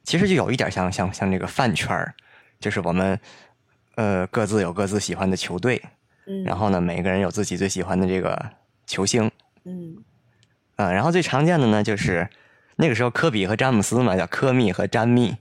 [0.05, 2.14] 其实就有一点像像像这个饭圈儿，
[2.61, 3.18] 就是我们
[3.96, 5.83] 呃各自有各自喜欢的球队，
[6.26, 8.50] 嗯，然后呢每个人有自己最喜欢的这个
[8.87, 9.31] 球星，
[9.64, 9.96] 嗯，
[10.76, 12.29] 啊，然后最常见的呢就是
[12.76, 15.37] 那个时候科比和詹姆斯嘛，叫科密和詹密，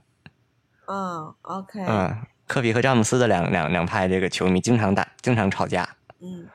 [0.86, 2.26] 嗯，OK，嗯。
[2.48, 5.96] 科比和詹姆斯的两两两派这个球迷经常打，经常吵架。
[6.20, 6.46] 嗯，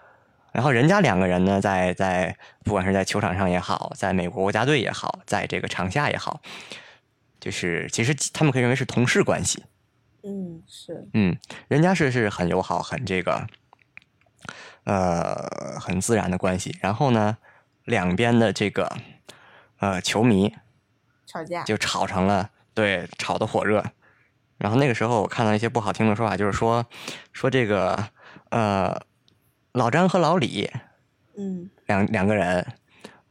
[0.51, 6.41] 然后人家两个人呢，在在不管是在球场上也好，在美国国家队也好，在这个场下也好，
[7.39, 9.63] 就是其实他们可以认为是同事关系。
[10.23, 11.07] 嗯，是。
[11.13, 11.37] 嗯，
[11.67, 13.47] 人家是是很友好，很这个，
[14.83, 16.77] 呃，很自然的关系。
[16.81, 17.37] 然后呢，
[17.85, 18.97] 两边的这个
[19.79, 20.53] 呃球迷
[21.25, 23.83] 吵架就吵成了，对，吵得火热。
[24.57, 26.85] 然后那个时候，我看到一些不好听的说法，就是说，
[27.33, 28.09] 说这个，
[28.51, 29.01] 呃，
[29.73, 30.69] 老张和老李，
[31.37, 32.65] 嗯，两两个人，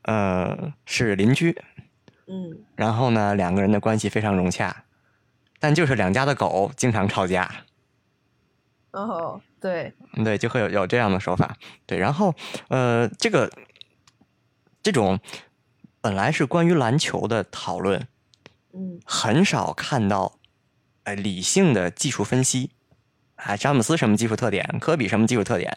[0.03, 1.57] 呃，是邻居，
[2.26, 4.85] 嗯，然后呢，两个人的关系非常融洽，
[5.59, 7.64] 但就是两家的狗经常吵架。
[8.92, 9.92] 哦，对，
[10.24, 11.57] 对，就会有有这样的说法。
[11.87, 12.35] 对，然后，
[12.68, 13.50] 呃，这个
[14.83, 15.20] 这种
[16.00, 18.07] 本来是关于篮球的讨论，
[18.72, 20.37] 嗯，很少看到。
[21.05, 22.72] 呃，理性的技术分析，
[23.37, 25.74] 啊，詹姆斯什么技术特点，科比什么技术特点，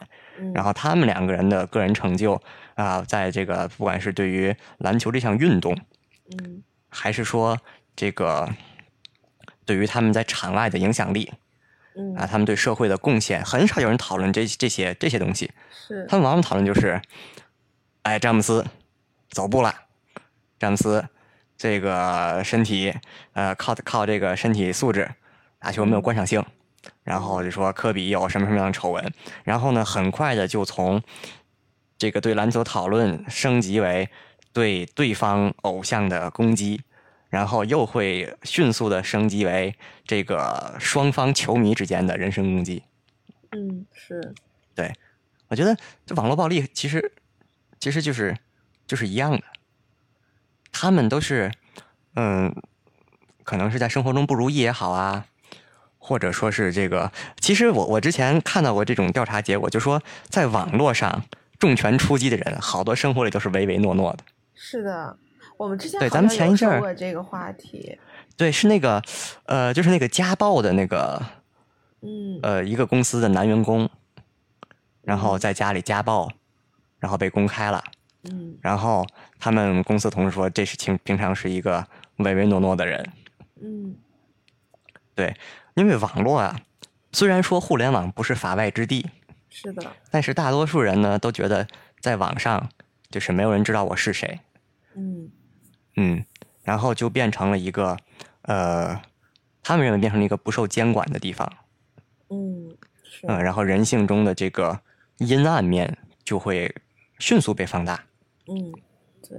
[0.53, 2.41] 然后他们两个人的个人成就
[2.75, 5.77] 啊，在这个不管是对于篮球这项运动，
[6.31, 7.57] 嗯，还是说
[7.95, 8.49] 这个
[9.65, 11.31] 对于他们在场外的影响力，
[11.95, 15.51] 嗯，啊，他们对社会的贡献，很少有人讨论这这些这些东西。
[15.71, 17.01] 是，他们往往讨论就是，
[18.03, 18.65] 哎，詹姆斯
[19.29, 19.73] 走步了，
[20.59, 21.05] 詹姆斯。
[21.55, 22.93] 这个身体，
[23.33, 25.09] 呃，靠靠这个身体素质，
[25.59, 26.43] 打球没有观赏性。
[27.03, 29.13] 然后就说科比有什么什么样的丑闻，
[29.43, 31.01] 然后呢，很快的就从
[31.97, 34.09] 这个对篮球讨论升级为
[34.51, 36.81] 对对方偶像的攻击，
[37.29, 42.83] 然后又会迅速的升级为这个双方球迷之间的人身攻击。
[43.51, 44.33] 嗯，是。
[44.75, 44.93] 对，
[45.47, 47.13] 我觉得这网络暴力其实
[47.79, 48.35] 其实就是
[48.87, 49.43] 就是一样的。
[50.71, 51.51] 他们都是，
[52.15, 52.55] 嗯，
[53.43, 55.27] 可能是在生活中不如意也好啊，
[56.03, 57.09] 或者说是这个。
[57.39, 61.23] 其实我我之前看到过这种调查结果，就说在网络上
[61.57, 64.19] 重拳出击的人，好多生活里都是唯唯诺诺的。
[64.53, 65.17] 是的，
[65.55, 67.97] 我们之前对咱们前一阵儿过这个话题，
[68.35, 69.01] 对，是那个，
[69.45, 71.21] 呃，就是那个家暴的那个，
[72.01, 73.89] 嗯，呃，一个公司的男员工，
[75.03, 76.29] 然后在家里家暴，
[76.99, 77.81] 然后被公开了。
[78.29, 79.05] 嗯，然后
[79.39, 81.85] 他们公司同事说，这是平平常是一个
[82.17, 83.09] 唯唯诺诺的人。
[83.61, 83.95] 嗯
[85.15, 85.35] 对，
[85.75, 86.59] 因为网络啊，
[87.11, 89.09] 虽然说互联网不是法外之地，
[89.49, 91.67] 是的，但是大多数人呢都觉得
[91.99, 92.69] 在网上
[93.09, 94.39] 就是没有人知道我是谁，
[94.95, 95.31] 嗯
[95.95, 96.25] 嗯，
[96.63, 97.97] 然后就变成了一个
[98.43, 99.01] 呃，
[99.61, 101.51] 他们认为变成了一个不受监管的地方，
[102.29, 104.79] 嗯是嗯，然后人性中的这个
[105.17, 106.75] 阴暗面就会
[107.19, 108.03] 迅速被放大。
[108.47, 108.73] 嗯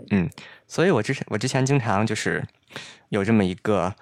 [0.08, 0.30] 对
[0.66, 2.42] 所以我之前我之前经常就是
[3.10, 3.94] 有这么一个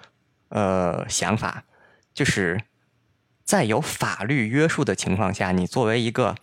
[0.47, 1.65] 呃想法，
[2.13, 2.61] 就是
[3.43, 6.35] 在有法律约束的情况下，你作为一个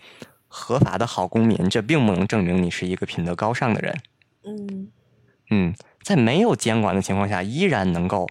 [0.48, 4.00] 合法的好公民，这并不能证明你是一个品德高尚的人。
[4.44, 4.90] 嗯
[5.50, 8.28] 嗯，在没有监管的情况下，依然能够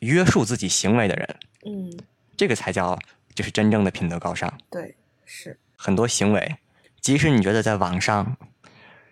[0.00, 1.98] 约束自己行为的人，嗯
[2.36, 2.98] 这个才叫
[3.34, 4.52] 就是真正的品德高尚。
[4.70, 6.56] 对是很多行为，
[7.00, 8.36] 即使你觉得在网上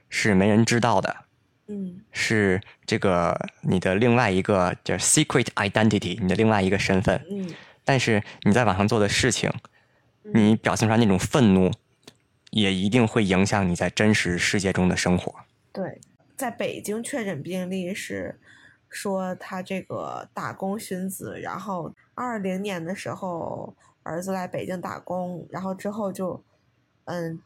[0.09, 1.26] 是没人知道的，
[1.69, 7.25] 嗯是这个你的另外一个叫 secret identity，你的另外一个身份。
[7.31, 7.49] 嗯
[7.85, 9.49] 但是你在网上做的事情，
[10.25, 11.71] 嗯你表现出来那种愤怒，
[12.51, 15.35] 也一定会影响你在真实世界中的生活。
[15.73, 16.01] 对，
[16.37, 18.41] 在北京确诊病例是
[18.89, 26.43] 说他这个打工寻子，然后二零年的时候儿子来北京打工，然后之后就
[27.05, 27.41] 嗯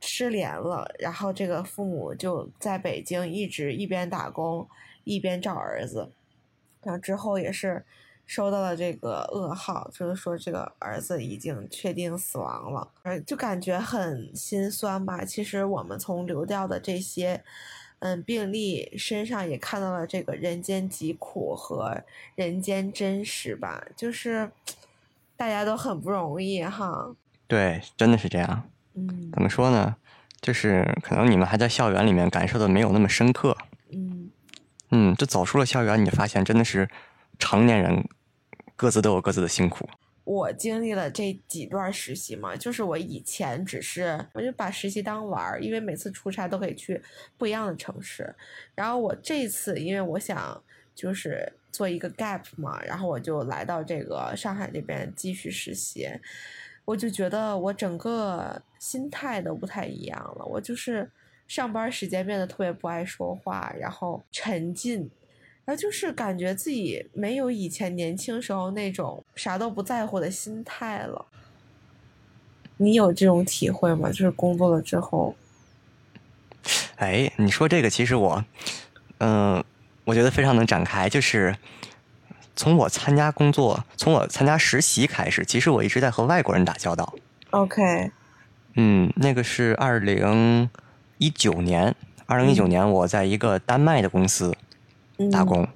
[0.00, 4.68] 失联了，然后这个父母就在北京一直一边打工
[5.04, 6.10] 一边找儿子，
[6.82, 7.84] 然后之后也是
[8.26, 12.90] 收到了这个噩耗，就是说这个儿子已经确定死亡了，
[13.24, 15.24] 就感觉很心酸吧。
[15.24, 17.42] 其实我们从流调的这些
[18.00, 22.02] 嗯病例身上也看到了这个人间疾苦和
[22.34, 24.50] 人间真实吧，就是
[25.36, 27.14] 大家都很不容易哈。
[27.46, 28.68] 对，真的是这样。
[28.96, 29.94] 嗯怎么说呢？
[30.40, 33.56] 就是可能你们还在校园里面感受的没有那么深刻。
[33.90, 34.30] 嗯
[34.90, 36.88] 嗯，这走出了校园，你就发现真的是
[37.38, 38.04] 成年人
[38.76, 39.88] 各自都有各自的辛苦。
[40.24, 47.00] 我经历了这几段实习嘛，就是我以前只是我就把实习当玩儿，因为每次出差都可以去
[47.38, 48.34] 不一样的城市。
[48.74, 50.60] 然后我这次因为我想
[50.94, 56.08] 就是做一个 gap 嘛，然后我就来到这个上海这边继续实习，
[56.86, 60.44] 我就觉得我整个心态都不太一样了。
[60.46, 61.10] 我就是
[61.46, 65.10] 上班时间变得特别不爱说话，然后沉浸。
[65.66, 71.26] 然后就是感觉自己没有以前年轻时候那种啥都不在乎的心态了。
[72.76, 74.08] 你有这种体会吗？
[74.10, 75.34] 就是工作了之后，
[76.96, 78.44] 哎，你说这个，其实我，
[79.18, 79.64] 嗯、
[80.04, 81.08] 我觉得非常能展开。
[81.08, 81.56] 就是
[82.56, 87.14] 从我参加工作，从我参加实习开始，其实我一直在和外国人打交道。
[87.50, 88.10] OK，
[88.74, 90.68] 嗯，那个是二零
[91.18, 94.52] 一九年，二零一九嗯年我在一个丹麦的公司
[95.18, 95.30] 嗯。
[95.30, 95.68] 打工，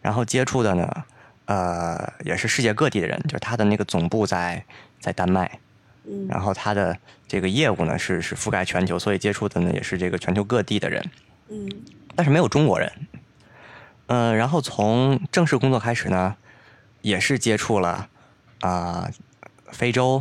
[0.00, 1.04] 然后接触的呢，
[1.46, 4.64] 呃，也是世界各地的人，就是他的那个总部在
[5.00, 5.58] 在丹麦，
[6.04, 11.04] 嗯，然后他的这个业务呢是是覆盖全球，所以接触的呢也是这个全球各地的人，
[11.48, 11.68] 嗯。
[12.16, 12.90] 但是没有中国人。
[14.12, 16.34] 嗯、然后从正式工作开始呢，
[17.00, 18.08] 也是接触了
[18.60, 19.08] 啊、
[19.70, 20.20] 非洲，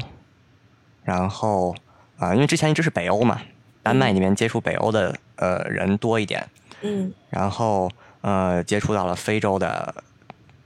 [1.03, 1.75] 然后
[2.17, 3.41] 啊、因为之前一直是北欧嘛，
[3.81, 6.47] 丹麦那边接触北欧的呃人多一点，
[6.81, 7.11] 嗯。
[7.31, 7.89] 然后
[8.21, 10.03] 呃接触到了非洲的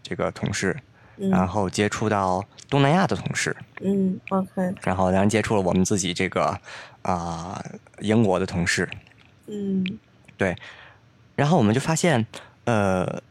[0.01, 0.75] 这个同事，
[1.15, 6.59] 嗯，然后接触到东南亚的同事，嗯 OK，然后当然接触了我们自己这个
[7.03, 7.63] 啊、
[7.99, 8.89] 英国的同事，
[9.47, 9.85] 嗯。
[10.35, 10.53] 对，
[11.37, 12.25] 然后我们就发现，
[12.65, 13.21] 呃，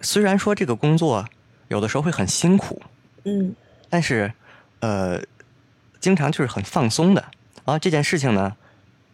[0.00, 1.24] 虽然说这个工作
[1.68, 2.82] 有的时候会很辛苦，
[3.24, 3.54] 嗯
[3.88, 4.32] 但是
[4.80, 5.22] 呃，
[6.00, 7.20] 经常就是很放松的。
[7.64, 8.56] 然后这件事情呢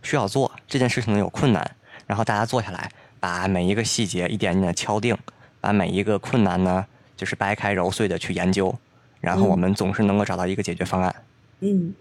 [0.03, 1.77] 需要做，这件事情呢有困难，
[2.07, 5.17] 然后大家坐下来，把每一个细节一点一点的敲定，
[5.61, 8.75] 把每一个困难呢就是掰开揉碎的去研究，
[9.21, 11.15] 然后我嗯们总是能够找到一个解决方案。
[11.61, 11.95] 嗯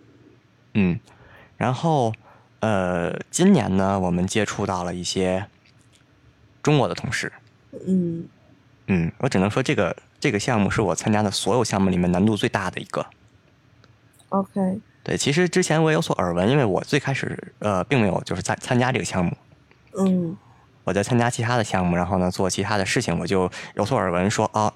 [0.76, 1.00] 嗯，
[1.58, 2.14] 然后
[2.62, 5.48] 呃，今年呢，我们接触到了一些
[6.64, 7.34] 中国的同事。
[7.86, 8.28] 嗯。
[8.88, 13.06] 嗯，我只能说这个这个项目是我参加的所有项目里面难度最大的一个。
[14.30, 19.38] OK，对，其实之前我也有所耳闻，因为我最开始呃并没有就是在参加这个项目，
[19.98, 20.38] 嗯。
[20.86, 24.74] 我在参加其他的项目，然后呢做其他的事情，我就有所耳闻说啊，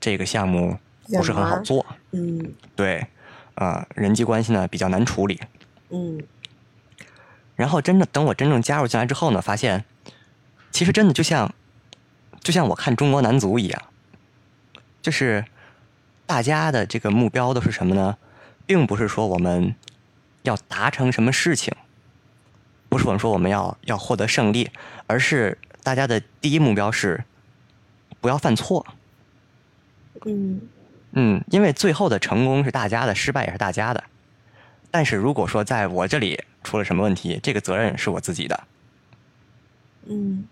[0.00, 2.54] 这个项目不是很好做，嗯。
[2.74, 3.06] 对，
[3.56, 5.38] 呃，人际关系呢比较难处理。
[5.90, 6.22] 嗯。
[7.54, 9.84] 然后真的等我真正加入进来之后呢，发现
[10.70, 11.54] 其实真的就像
[12.46, 13.82] 就像我看中国男足一样，
[15.02, 15.44] 就是
[16.26, 18.16] 大家的这个目标都是什么呢？
[18.66, 19.74] 并不是说我们
[20.42, 21.74] 要达成什么事情，
[22.88, 24.70] 不是我们说我们要要获得胜利，
[25.08, 27.24] 而是大家的第一目标是
[28.20, 28.86] 不要犯错。
[30.24, 30.60] 嗯
[31.14, 34.04] 嗯，因为最后的成功是大家的，失败也是大家的。
[34.92, 38.64] 但是如果说在我这里出了什么问题，这个责任是我自己的。
[40.08, 40.44] 嗯，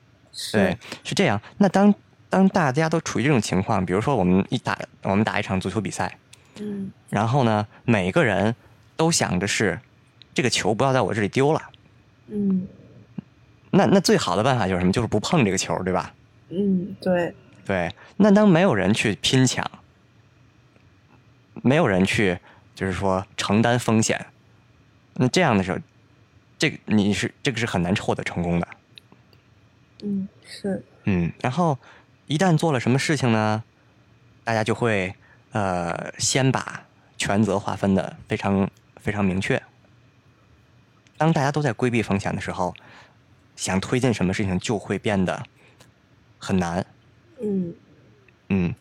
[0.52, 1.40] 对，是这样。
[1.58, 1.94] 那当
[2.28, 6.18] 当大家都处于这种情况，比如说我们一打我们打一场足球比赛，
[6.58, 8.54] 嗯然后呢，每个人
[8.96, 9.78] 都想着是
[10.34, 11.62] 这个球不要在我这里丢了。
[12.26, 12.66] 嗯
[13.70, 14.92] 那那最好的办法就是什么？
[14.92, 16.14] 就是不碰这个球，对吧？
[16.48, 17.92] 嗯，对，对。
[18.16, 19.68] 那当没有人去拼抢，
[21.62, 22.38] 没有人去
[22.74, 24.26] 就是说承担风险，
[25.14, 25.78] 那这样的时候，
[26.56, 28.68] 这个你是这个是很难获得成功的。
[30.04, 31.78] 嗯是，嗯，然后
[32.26, 33.64] 一旦做了什么事情呢，
[34.44, 35.14] 大家就会
[35.52, 36.84] 呃先把
[37.16, 38.68] 权责划分的非常
[39.00, 39.60] 非常明确。
[41.16, 42.74] 当大家都在规避风险的时候，
[43.56, 45.42] 想推进什么事情就会变得
[46.38, 46.84] 很难。
[47.40, 47.74] 嗯
[48.48, 48.74] 嗯，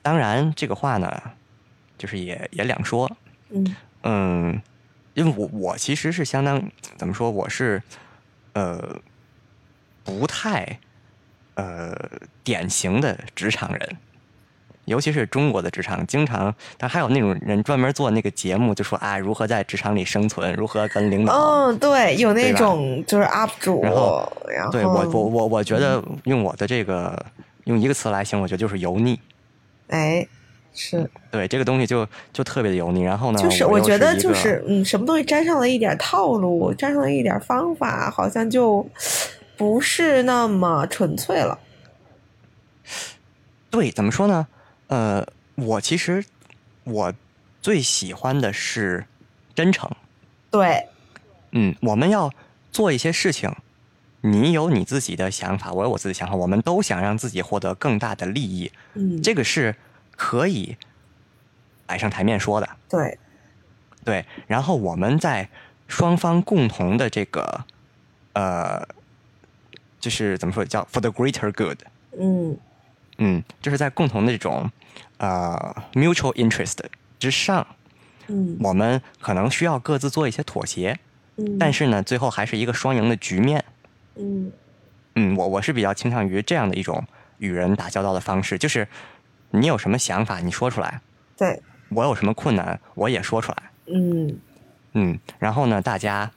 [0.00, 1.20] 当然这个话呢，
[1.98, 3.10] 就是也也两说。
[3.50, 4.62] 嗯嗯，
[5.14, 6.62] 因为我我其实是相当
[6.96, 7.82] 怎么说，我是
[8.54, 8.98] 呃
[10.18, 10.78] 不太
[11.54, 11.94] 呃
[12.42, 13.96] 典型的职场人，
[14.86, 21.32] 尤其是中国的职场，经常，但还有那种人专门做那个节目，就说啊如何在职场里生存，如何跟领导。
[21.34, 27.24] 嗯，对，有那种就是 UP 主，然后然后对我我我我觉得用我的这个
[27.64, 29.20] 用一个词来形容，我觉得就是油腻。
[29.88, 30.26] 哎，
[30.72, 33.02] 是，对这个东西就就特别的油腻。
[33.02, 38.88] 然后呢，就是我觉得就是嗯，什么东西沾上了一点套路，沾上了一点方法，好像就
[39.60, 41.60] 不是那么纯粹了。
[43.68, 44.48] 对，怎么说呢？
[44.86, 46.24] 呃，我其实
[46.84, 47.12] 我
[47.60, 49.04] 最喜欢的是
[49.54, 49.90] 真诚。
[50.50, 50.88] 对，
[51.50, 52.32] 嗯，我们要
[52.72, 53.54] 做一些事情，
[54.22, 59.76] 你有你自己的想法，我有我自己的想法，我们都想让自己获得更大的利益，嗯，这个是
[60.16, 60.78] 可以
[61.84, 62.68] 摆上台面说的。
[62.88, 63.18] 对，
[64.06, 65.50] 对，然后我们在
[65.86, 67.66] 双方共同的这个
[68.32, 68.88] 呃，
[70.00, 71.78] 就是怎么说叫 for the greater good。
[72.18, 72.58] 嗯
[73.18, 74.70] 嗯，就是在共同的这种
[75.18, 76.78] 呃 mutual interest
[77.18, 77.66] 之上，
[78.28, 80.98] 嗯我们可能需要各自做一些妥协，
[81.36, 83.64] 嗯，但是呢，最后还是一个双赢的局面。
[84.16, 84.50] 嗯
[85.16, 87.04] 嗯，我我是比较倾向于这样的一种
[87.38, 88.88] 与人打交道的方式，就是
[89.50, 91.00] 你有什么想法你说出来，
[91.36, 94.38] 对，我有什么困难我也说出来，嗯
[94.94, 96.30] 嗯，然后呢，大家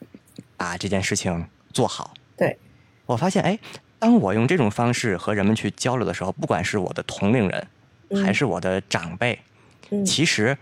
[0.57, 2.13] 把这件事情做好。
[3.13, 3.59] 对，我发现，哎，
[3.99, 7.67] 当我用这种方式和人们去交流的时候，不管是我的同龄人，
[8.09, 8.23] 嗯。
[8.23, 9.39] 还是我的长辈，
[9.91, 10.57] 嗯，其实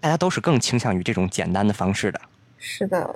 [0.00, 2.20] 大家都是更倾向于这种简单的方式的。
[2.58, 3.14] 是的，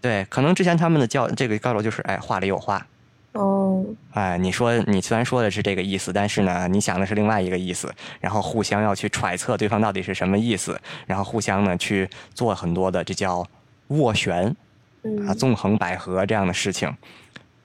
[0.00, 2.86] 对，可能之前他们的交这个交流就是，哎，话里有话，
[3.32, 13.46] 哦，哎，你说你虽然说的是这个意思，但是呢，你想的是另外一个意思，然后互相要去揣测对方到底是什么意思，然后互相呢去做很多的这叫
[13.90, 14.54] 斡旋
[15.02, 15.26] 嗯。
[15.26, 16.92] 啊、纵横捭阖这样的事情，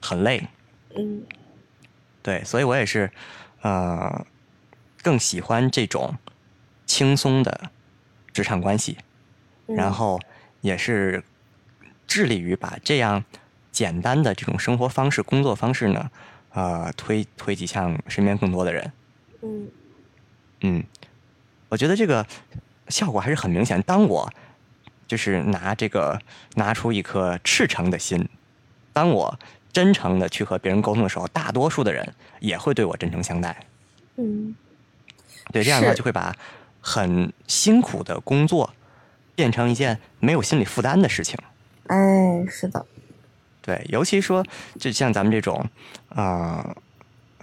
[0.00, 0.42] 很累。
[0.96, 1.22] 嗯
[2.22, 3.10] 对，所以我也是，
[3.62, 4.26] 呃，
[5.02, 6.16] 更喜欢这种
[6.84, 7.70] 轻松的
[8.32, 8.98] 职场关系，
[9.68, 10.20] 嗯然后
[10.60, 11.22] 也是
[12.06, 13.24] 致力于把这样
[13.72, 16.10] 简单的这种生活方式、工作方式呢，
[16.52, 18.92] 呃，推推及向身边更多的人。
[19.42, 19.68] 嗯
[20.60, 20.84] 嗯，
[21.70, 22.26] 我觉得这个
[22.88, 23.80] 效果还是很明显。
[23.82, 24.30] 当我
[25.06, 26.20] 就是拿这个
[26.56, 28.28] 拿出一颗赤诚的心，
[28.92, 29.38] 当我
[29.72, 33.56] 真诚的去和别人沟通的时候，大多数的人也会对我真诚相待。
[34.16, 34.54] 嗯
[35.52, 36.34] 对，这样的话就会把
[36.80, 38.72] 很辛苦的工作
[39.34, 41.36] 变成一件没有心理负担的事情。
[41.86, 42.86] 哎，是的，
[43.62, 44.46] 对，尤其说
[44.78, 45.66] 就像咱们这种，
[46.10, 46.76] 呃，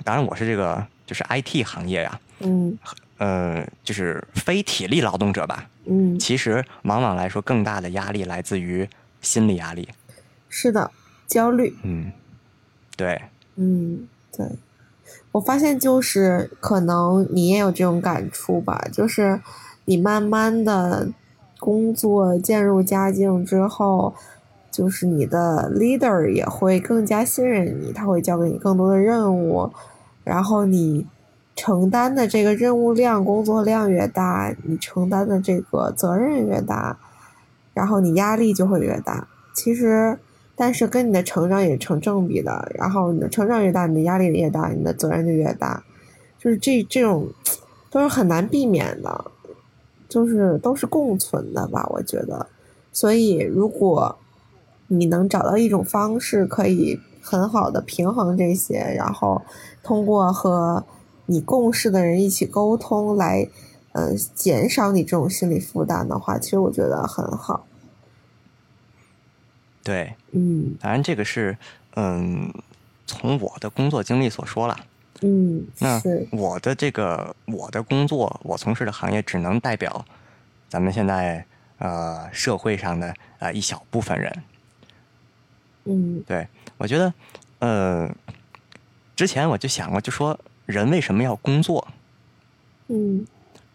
[0.03, 2.77] 当然我是这个就是 IT 行业呀、嗯
[3.17, 5.69] 呃，就是非体力劳动者吧。
[5.85, 8.87] 嗯，其实往往来说，更大的压力来自于
[9.21, 9.89] 心理压力。
[10.49, 10.89] 是的，
[11.27, 12.11] 焦虑，嗯，
[12.95, 13.21] 对，
[13.55, 14.47] 嗯，对，
[15.33, 19.39] 我发现就是可能你也有这种感触吧，就是
[19.85, 21.09] 你慢慢的
[21.59, 24.15] 工作渐入佳境之后，
[24.71, 29.71] 就是你的 leader 也会更加信任你，他会交给你更多的任务，
[30.23, 31.05] 然后你
[31.55, 36.97] 承担的这个任务量、工作量越大，你承担的这个责任越大，
[37.73, 39.27] 然后你压力就会越大。
[39.53, 40.19] 其实，
[40.59, 45.83] 但是跟你的成长也成正比的，然后你的成长越大，你的压力越大，你的责任就越大，
[46.39, 47.27] 就是这这种
[47.91, 49.25] 都是很难避免的，
[50.09, 52.47] 就是都是共存的吧，我觉得。
[52.91, 54.17] 所以，如果
[54.87, 59.39] 你能找到一种方式，可以很好的平衡这些，然后
[59.83, 60.83] 通过和
[61.27, 63.47] 你共事的人一起沟通来，
[63.91, 67.66] 呃，减少你这种心理负担的话，其实我觉得很好。
[69.87, 71.57] 对，嗯当然这个是，
[71.95, 72.53] 嗯，
[73.05, 74.77] 从我的工作经历所说了。
[75.21, 80.05] 嗯，那我的这个我的工作，我从事的行业只能代表
[80.67, 81.45] 咱们现在
[81.77, 84.43] 呃社会上的呃一小部分人。
[85.85, 86.45] 嗯对
[86.77, 87.13] 我觉得，
[87.59, 88.13] 呃，
[89.15, 91.87] 之前我就想过，就说人为什么要工作？
[92.89, 93.25] 嗯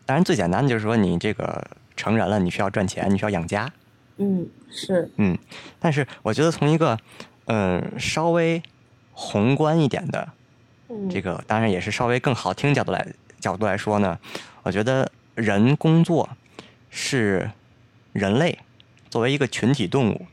[0.05, 3.73] 当然最简单的就是说你这个成人了，你需要赚钱，你需要养家。
[4.23, 5.11] 嗯是。
[5.17, 5.37] 嗯，
[5.81, 6.97] 但是我觉得从一个
[7.47, 8.63] 嗯、呃稍微
[9.13, 10.29] 宏观一点的
[10.89, 11.11] 嗯。
[11.11, 13.07] 这个，当然也是稍微更好听角度来
[13.41, 14.19] 角度来说呢，
[14.63, 16.29] 我觉得人工作
[16.89, 17.51] 是
[18.13, 18.59] 人类
[19.11, 20.27] 作为一个群体动物，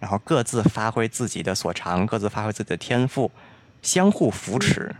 [0.00, 3.30] 然后各自发挥自己的所长，各自发挥自己的天赋，
[3.82, 4.94] 相互扶持，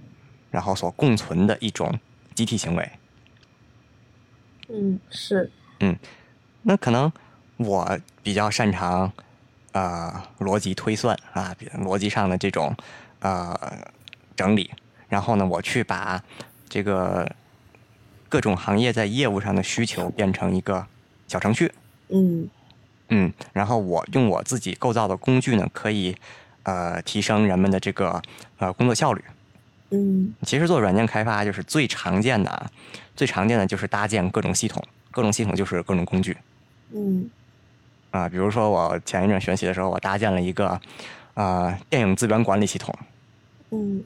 [0.50, 1.98] 然后所共存的一种
[2.34, 2.90] 集体行为。
[4.68, 5.50] 嗯是。
[5.80, 5.96] 嗯
[6.62, 7.10] 那可能
[7.64, 9.12] 我比较擅长
[9.72, 12.74] 呃逻辑推算啊，比逻辑上的这种
[13.20, 13.58] 呃
[14.36, 14.70] 整理，
[15.08, 16.22] 然后呢，我去把
[16.68, 17.30] 这个
[18.28, 20.86] 各种行业在业务上的需求变成一个
[21.28, 21.72] 小程序，
[22.08, 22.48] 嗯
[23.08, 26.16] 嗯，然后我用我自己构造的工具呢，可以
[26.62, 28.20] 呃提升人们的这个
[28.58, 29.22] 呃工作效率。
[29.94, 32.70] 嗯其实做软件开发就是最常见的啊，
[33.14, 36.34] 最常见的就是搭建各种系统，各种系统就是各种工具。
[36.94, 37.28] 嗯
[38.12, 40.80] 啊，比如说我前一阵学习的时候，我搭建了一个
[41.34, 42.94] 呃电影资源管理系统
[43.70, 44.04] 嗯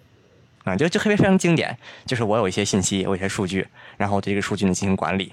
[0.64, 1.76] 啊，就就特别非常经典，
[2.06, 5.32] 就是我有一些信息，我有一些数据，然后对这个数据呢进行管理。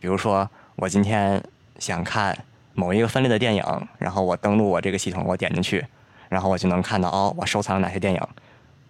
[0.00, 1.42] 比如说我今天
[1.78, 2.36] 想看
[2.74, 3.64] 某一个分类的电影，
[3.98, 5.84] 然后我登录我这个系统，我点进去，
[6.28, 8.20] 然后我就能看到哦，我收藏了哪些电影，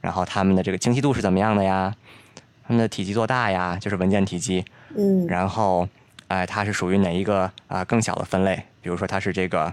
[0.01, 1.95] 然后他们的这个清晰度是怎么样的呀，
[2.67, 4.65] 他们的体积多大呀，就是文件体积，
[4.97, 5.89] 嗯然后，
[6.29, 8.63] 哎、它是属于哪一个啊、更小的分类？
[8.83, 9.73] 比如说它是这个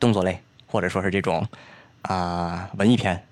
[0.00, 1.46] 动作类，或者说是这种
[2.02, 3.22] 啊、文艺片。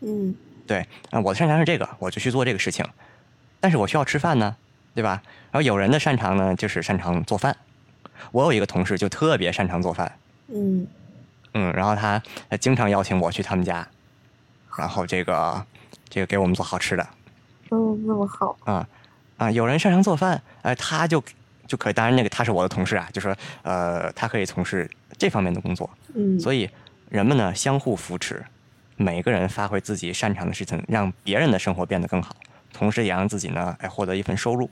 [0.00, 0.34] 嗯
[0.66, 2.84] 对，啊、我的擅长是这个，我就去做这个事情。
[3.60, 4.56] 但是我需要吃饭呢，
[4.94, 5.22] 对吧？
[5.52, 7.56] 然后有人的擅长呢，就是擅长做饭。
[8.32, 10.10] 我有一个同事就特别擅长做饭，
[10.48, 10.86] 嗯
[11.52, 13.86] 嗯，然后他他经常邀请我去他们家，
[14.76, 15.66] 然后这个
[16.08, 17.06] 这个给我们做好吃的。
[17.70, 18.86] 嗯那么好啊
[19.36, 21.22] 啊，有人擅长做饭，呃，他就
[21.66, 26.68] 就可以，当然那个他是我的同事啊，就说呃，他可以从事这方面的工作，嗯所以
[27.08, 28.44] 人们呢相互扶持，
[28.96, 32.36] 每个人发挥自己擅长的事情，让别人的生活变得更好，
[32.72, 34.68] 同时也让自己呢哎获得一份收入。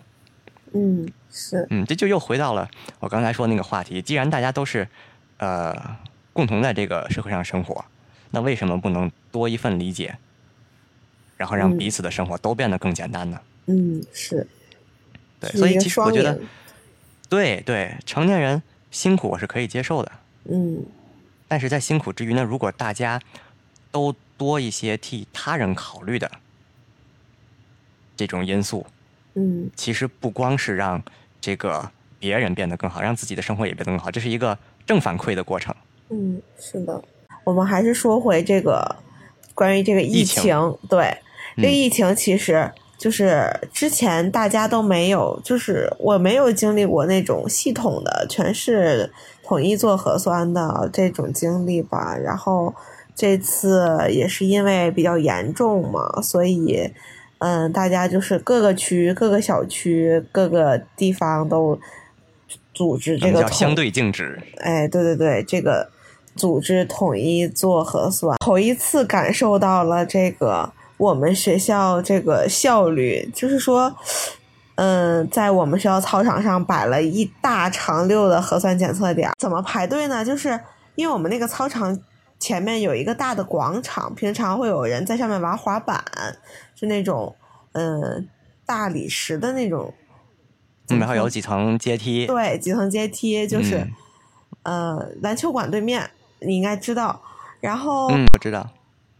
[0.75, 2.69] 嗯是嗯，这就又回到了
[2.99, 4.87] 我刚才说那个话题，既然大家都是
[5.39, 5.75] 呃
[6.33, 7.85] 共同在这个社会上生活，
[8.31, 10.17] 那为什么不能多一份理解，
[11.37, 13.41] 然后让嗯彼此的生活都变得更简单呢？
[13.67, 14.47] 嗯是
[15.39, 16.49] 对，所以其实我觉得赢。
[17.33, 20.13] 对对，成年人辛苦我是可以接受的，
[20.51, 20.85] 嗯
[21.49, 23.19] 但是在辛苦之余呢，如果大家
[23.91, 26.31] 都多一些替他人考虑的
[28.15, 28.85] 这种因素，
[29.33, 31.03] 嗯其实不光是让
[31.41, 35.75] 这个别人变得更好，让自己的生活也变得更好，这是一个正反馈的过程。
[36.11, 37.03] 嗯，是的。
[37.45, 38.95] 我们还是说回这个
[39.55, 40.55] 关于这个疫疫情
[40.91, 41.17] 对，
[41.57, 42.71] 这个嗯疫情其实
[43.03, 52.17] 就是之前大家都没有，就是我没有经历过那种系统的全是统一做核酸的这种经历吧。
[52.17, 52.73] 然后
[53.17, 56.93] 这次也是因为比较严重嘛，所以
[57.39, 61.77] 嗯，大家就是各个区、各个小区、各个地方都
[62.73, 64.41] 组织这个叫相对静止。
[64.59, 65.91] 哎，对对对，这个
[66.37, 70.73] 组织统一做核酸，头一次感受到了这个
[71.03, 73.93] 我们学校这个效率，就是说，
[74.77, 80.25] 嗯，在我们学校操场上摆了一大长溜的核酸检测点，怎么排队呢？
[80.25, 80.61] 就是
[80.95, 81.99] 因为我们那个操场
[82.39, 86.05] 前面有一个大的广场，平常会有人在上面玩滑板，
[86.73, 87.35] 就那种
[87.73, 88.29] 嗯
[88.65, 89.93] 大理石的那种。
[90.89, 92.27] 嗯，然后有几层阶梯。
[92.29, 93.93] 对，几层阶梯，就是、嗯
[94.63, 97.21] 呃篮球馆对面，你应该知道。
[97.61, 98.71] 然后嗯，我知道。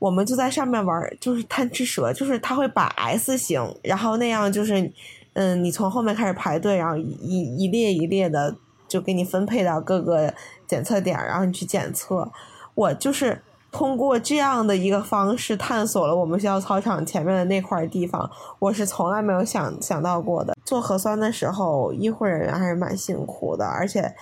[0.03, 4.93] 我们就在上面玩，就是贪吃蛇，就是它会把 S 型，然后那样就是，
[5.35, 8.53] 嗯，你从后面开始排队，然后一一列一列的
[8.89, 10.35] 就给你分配到各个
[10.67, 12.29] 检测点，然后你去检测。
[12.75, 13.41] 我就是
[13.71, 18.29] 通过这样的一个方式探索了我们学校操场前面的那块地方，
[18.59, 20.57] 我是从来没有想想到过的。
[20.65, 24.13] 做核酸的时候，医护人员还是蛮辛苦的，而且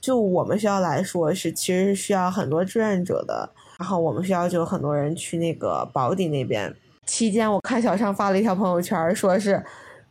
[0.00, 3.50] 就我们学校来说是其实是需要很多志愿者的。
[3.82, 6.72] 然后我们学校就有很多人去那个保底那边。
[7.04, 9.60] 期间，我看小尚发了一条朋友圈，说是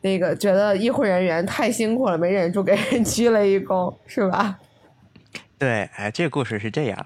[0.02, 4.60] 那个觉得医护人员太辛苦了，没忍住给人鞠了一躬，是吧？
[5.58, 7.06] 对，哎，这个故事是这样，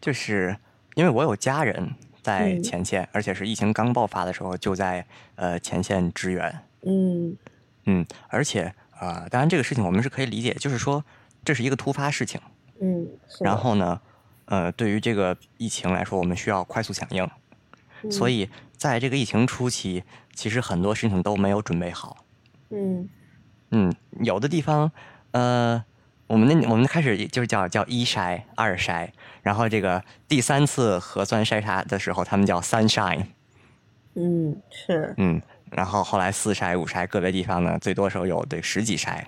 [0.00, 0.56] 就是
[0.94, 1.90] 因为我有家人
[2.22, 2.62] 在嗯。
[2.62, 5.04] 前线，而且是疫情刚爆发的时候就在
[5.34, 7.36] 呃前线支援，嗯。
[7.86, 11.04] 嗯，而且呃，当然这个事情我们是可以理解，就是说
[11.44, 12.40] 这是一个突发事情，
[12.80, 13.04] 嗯，
[13.40, 14.00] 然后呢，
[14.46, 17.28] 呃，对于这个疫情来说，我们需要快速响应，
[18.10, 22.24] 所以在这个疫情初期，其实很多事情都没有准备好。
[22.70, 23.08] 嗯。
[23.70, 24.92] 嗯，有的地方，
[25.32, 25.82] 呃，
[26.28, 29.08] 我们那我们开始就是叫叫一筛、二筛，
[29.42, 33.24] 然后这个第三次核酸筛查的时候，他们叫三筛，
[34.14, 35.12] 嗯是。
[35.16, 35.42] 嗯，
[35.72, 39.24] 然后后来四筛、五筛，个别地方呢，最多时候有得十几筛，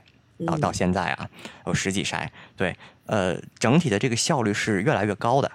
[0.47, 0.61] 到嗯。
[0.61, 1.29] 到现在啊，
[1.67, 2.77] 有十几筛，对，
[3.07, 5.51] 呃，整体的这个效率是越来越高的，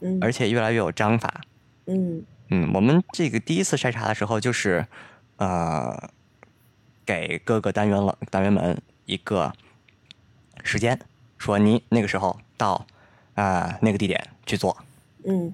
[0.00, 1.40] 嗯而且越来越有章法。
[1.86, 4.86] 嗯嗯，我们这个第一次筛查的时候，就是
[5.36, 6.10] 呃，
[7.04, 9.52] 给各个单元了单元门一个
[10.62, 11.00] 时间，
[11.38, 12.86] 说你那个时候到
[13.34, 14.76] 啊、那个地点去做
[15.24, 15.52] 嗯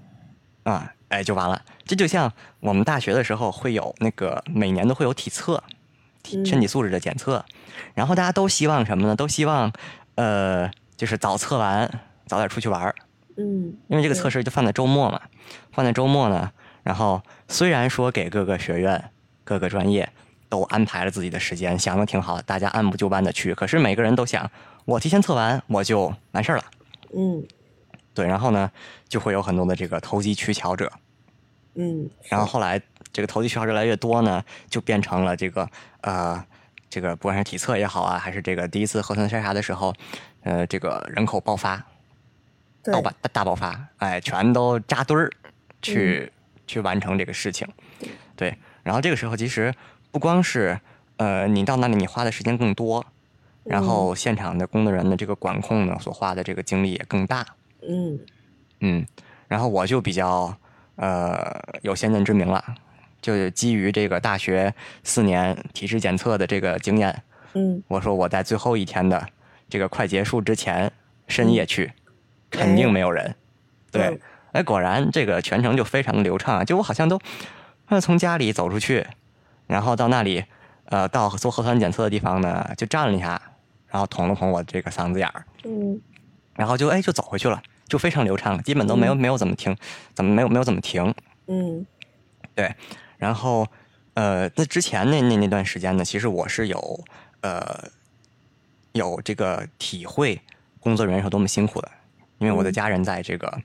[0.64, 1.64] 啊，哎就完了。
[1.86, 5.62] 这就像我们大学的时候会有那个每年都会有体测，
[6.22, 7.44] 体嗯身体素质的检测，
[7.94, 9.14] 然后大家都希望什么呢？
[9.16, 9.72] 都希望
[10.16, 11.88] 呃，就是早测完，
[12.26, 12.94] 早点出去玩儿。
[13.38, 15.22] 嗯因为这个测试就放在周末嘛，
[15.72, 19.12] 放在周末呢，然后虽然说给各个学院、
[19.44, 20.06] 各个专业
[20.48, 24.50] 都安排了自己的时间，想的挺好，大家按部就班的去，可是每个人都想，
[24.84, 26.64] 我提前测完我就完事儿了，
[27.14, 27.46] 嗯
[28.12, 28.68] 对，然后呢，
[29.08, 30.90] 就会有很多的这个投机取巧者，
[31.76, 32.82] 嗯，然后后来
[33.12, 35.70] 这个投机取巧越来越多呢，就变成了这个
[36.00, 36.44] 呃，
[36.90, 39.94] 这个不管是体测也好啊，还是这个第一次核酸筛查的时候，
[40.48, 41.76] 呃，这个人口爆发，
[42.82, 45.30] 对大爆大大爆发，哎，全都扎堆儿
[45.82, 46.32] 去、
[46.66, 47.68] 去完成这个事情，
[48.34, 48.56] 对。
[48.82, 49.74] 然后这个时候其实
[50.10, 50.80] 不光是
[51.18, 53.04] 呃你到那里你花的时间更多，
[53.62, 57.46] 然后现场的工作人员的这个管控呢所花的这个精力也更大，
[57.86, 58.18] 嗯
[58.80, 59.06] 嗯。
[59.48, 60.56] 然后我就比较
[60.96, 62.64] 呃有先见之明了，
[63.20, 64.72] 就基于这个大学
[65.04, 67.22] 四年体质检测的这个经验，
[67.52, 69.28] 嗯我说我在最后一天的
[69.68, 70.90] 这个快结束之前
[71.26, 71.92] 深夜去，
[72.50, 73.34] 肯定没有人。
[73.90, 74.20] 对嗯，
[74.52, 77.18] 哎，果然这个全程就非常的流畅，就我好像都，
[77.86, 79.06] 呃，从家里走出去，
[79.66, 80.44] 然后到那里，
[80.86, 83.40] 呃，到做核酸检测的地方呢，就站了一下，
[83.88, 86.00] 然后捅了捅我这个嗓子眼儿，嗯。
[86.54, 89.76] 然后就哎就走回去了，就非常流畅，基本都没有、没有怎么停，
[90.14, 91.14] 怎么没有没有怎么停，
[91.46, 91.86] 嗯。
[92.54, 92.74] 对，
[93.16, 93.66] 然后
[94.14, 97.04] 呃，那之前那那那段时间呢，其实我是有
[97.42, 97.88] 呃
[98.92, 100.40] 有这个体会
[100.80, 101.90] 工作人员是多么辛苦的，
[102.38, 103.58] 因为我的嗯家人在这个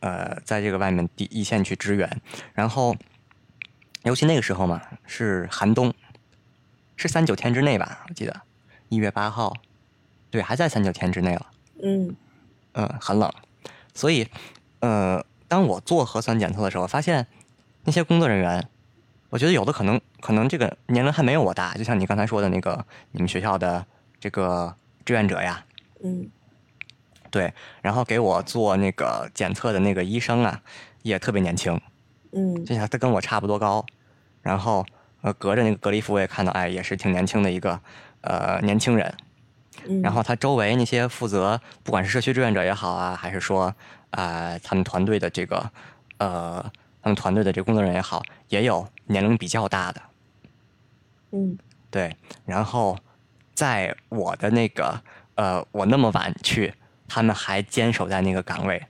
[0.00, 2.20] 呃在这个外面第一线去支援，
[2.54, 2.94] 然后
[4.04, 5.92] 尤其那个时候嘛是寒冬，
[6.96, 8.40] 是三九天之内吧，我记得
[8.88, 9.54] 一月八号，
[10.30, 11.46] 对，还在三九天之内了。
[11.82, 12.14] 嗯
[12.72, 13.32] 嗯，很冷，
[13.94, 14.28] 所以，
[14.78, 17.26] 呃，当我做核酸检测的时候，发现
[17.84, 18.68] 那些工作人员，
[19.30, 23.84] 我觉得有的可能可能这个年龄还没有我大，就像你刚才说的那个你们学校的
[24.20, 25.64] 这个志愿者呀，
[26.04, 26.30] 嗯。
[27.30, 30.60] 对，然后给我做那个检测的那个医生啊，
[31.02, 31.80] 也特别年轻，
[32.32, 32.64] 嗯。
[32.64, 33.86] 就像他跟我差不多高，
[34.42, 34.84] 然后
[35.22, 37.80] 呃隔着那个隔离服我也看到，哎，也是挺年轻的一个
[38.22, 39.14] 呃年轻人，
[39.86, 43.72] 嗯，然后他周围那些负责，不管是社区志愿者也好啊，还是说
[44.10, 45.70] 啊、他们团队的这个
[46.18, 46.60] 呃，
[47.00, 50.02] 他们团队的这个工作人员也好，也有年龄比较大的，
[51.30, 51.56] 嗯。
[51.92, 52.16] 对。
[52.44, 52.98] 然后
[53.60, 54.98] 在我的那个
[55.34, 56.72] 呃，我那么晚去，
[57.06, 58.82] 他们还坚守在那个岗位，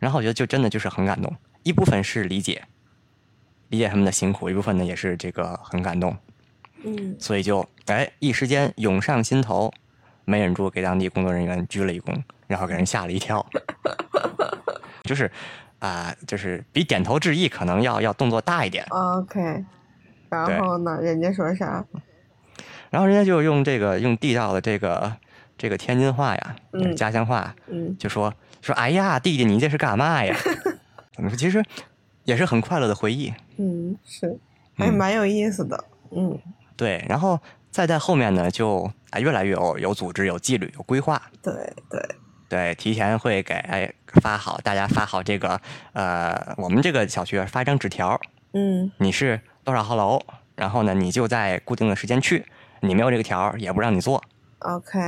[0.00, 1.32] 然后我觉得就真的就是很感动。
[1.62, 2.64] 一部分是理解，
[3.68, 6.16] 理解他们的辛苦；一部分呢也是这个很感动。
[6.82, 9.72] 嗯所以就哎一时间涌上心头，
[10.24, 13.46] 没忍住给当地工作人员鞠了一躬，然后给人吓了一跳。
[15.06, 15.30] 就是
[15.78, 18.84] 啊、就是比点头致意可能要要动作大一点。
[18.90, 19.64] ，OK，
[20.28, 21.84] 然后呢，人家说啥？
[22.92, 25.10] 然后人家就用这个用地道的这个
[25.56, 30.36] 这个天津话呀，嗯家乡话，嗯就说说哎呀弟弟你这是干嘛呀？
[31.16, 31.36] 怎么说？
[31.36, 31.64] 其实
[32.24, 33.32] 也是很快乐的回忆。
[33.56, 34.38] 嗯，是，
[34.76, 35.82] 还嗯蛮有意思的。
[36.14, 36.38] 嗯
[36.76, 37.40] 对，然后
[37.70, 41.20] 再在后面呢，就啊越来越有有组织、有纪律、有规划。
[41.42, 41.54] 对
[41.88, 42.00] 对，
[42.50, 43.90] 对，提前会给哎
[44.20, 45.58] 发好，大家发好这个
[45.94, 48.20] 呃，我们这个小区发一张纸条，
[48.52, 50.20] 嗯你是多少号楼，
[50.56, 52.44] 然后呢，你就在固定的时间去，
[52.84, 54.20] 你没有这个条儿也不让你做
[54.58, 54.98] ，，OK，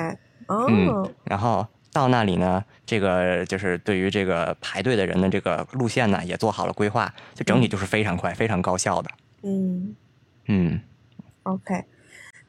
[0.47, 9.11] 哦，嗯，然后到那里呢，这个就是对于这个排队的人的这个路线呢，也做好了规划，就整体就是非常快、非常高效的。
[9.43, 9.97] 嗯
[10.47, 10.81] 嗯
[11.43, 11.85] ，OK，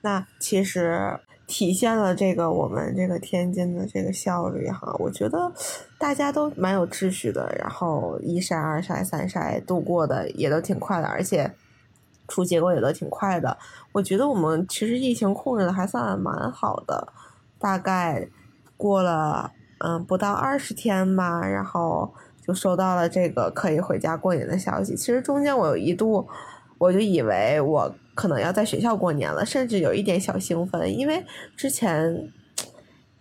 [0.01, 5.51] 那其实体现了这个我们这个天津的这个效率哈，我觉得
[5.97, 11.51] 大家都蛮有秩序的，然后一筛、二筛、三筛度过的也都挺快的，而且
[12.27, 13.57] 出结果也都挺快的。
[13.91, 17.07] 我觉得我们其实疫情控制的还算蛮好的，
[17.59, 18.27] 大概
[18.77, 22.13] 过了嗯不到二十天吧，然后
[22.45, 24.95] 就收到了这个可以回家过年的消息。
[24.95, 26.27] 其实中间我有一度。
[26.77, 32.29] 我就以为我可能要在学校过年了，甚至有一点小兴奋，因为之前，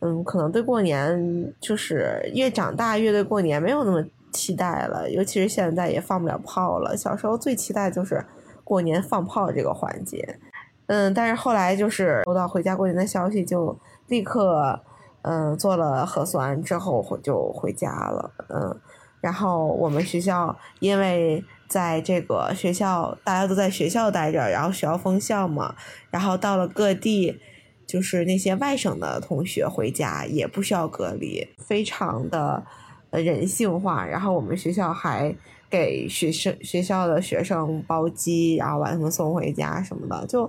[0.01, 6.97] 嗯，可能对过年就是越长大越对过年没有那么期待了，尤其是现在也放不了炮了。
[6.97, 8.23] 小时候最期待就是
[8.65, 10.41] 过年放炮这个环节，
[10.87, 14.81] 嗯，但是后来就是收到回家过年的消息，就立刻
[15.23, 18.81] 嗯做了核酸之后就回家了，嗯，
[19.21, 21.45] 然后我们学校因为。
[21.67, 25.75] 在这个学校，大家都在学校待着，然后学校封校嘛，
[26.11, 27.41] 然后到了各地，
[27.87, 32.63] 就是那些外省的同学回家也不需要隔离，非常的
[33.11, 34.05] 人性化。
[34.05, 35.35] 然后我们学校还
[35.75, 40.49] 给学生学校的学生包机，然后把他们送回家什么的，就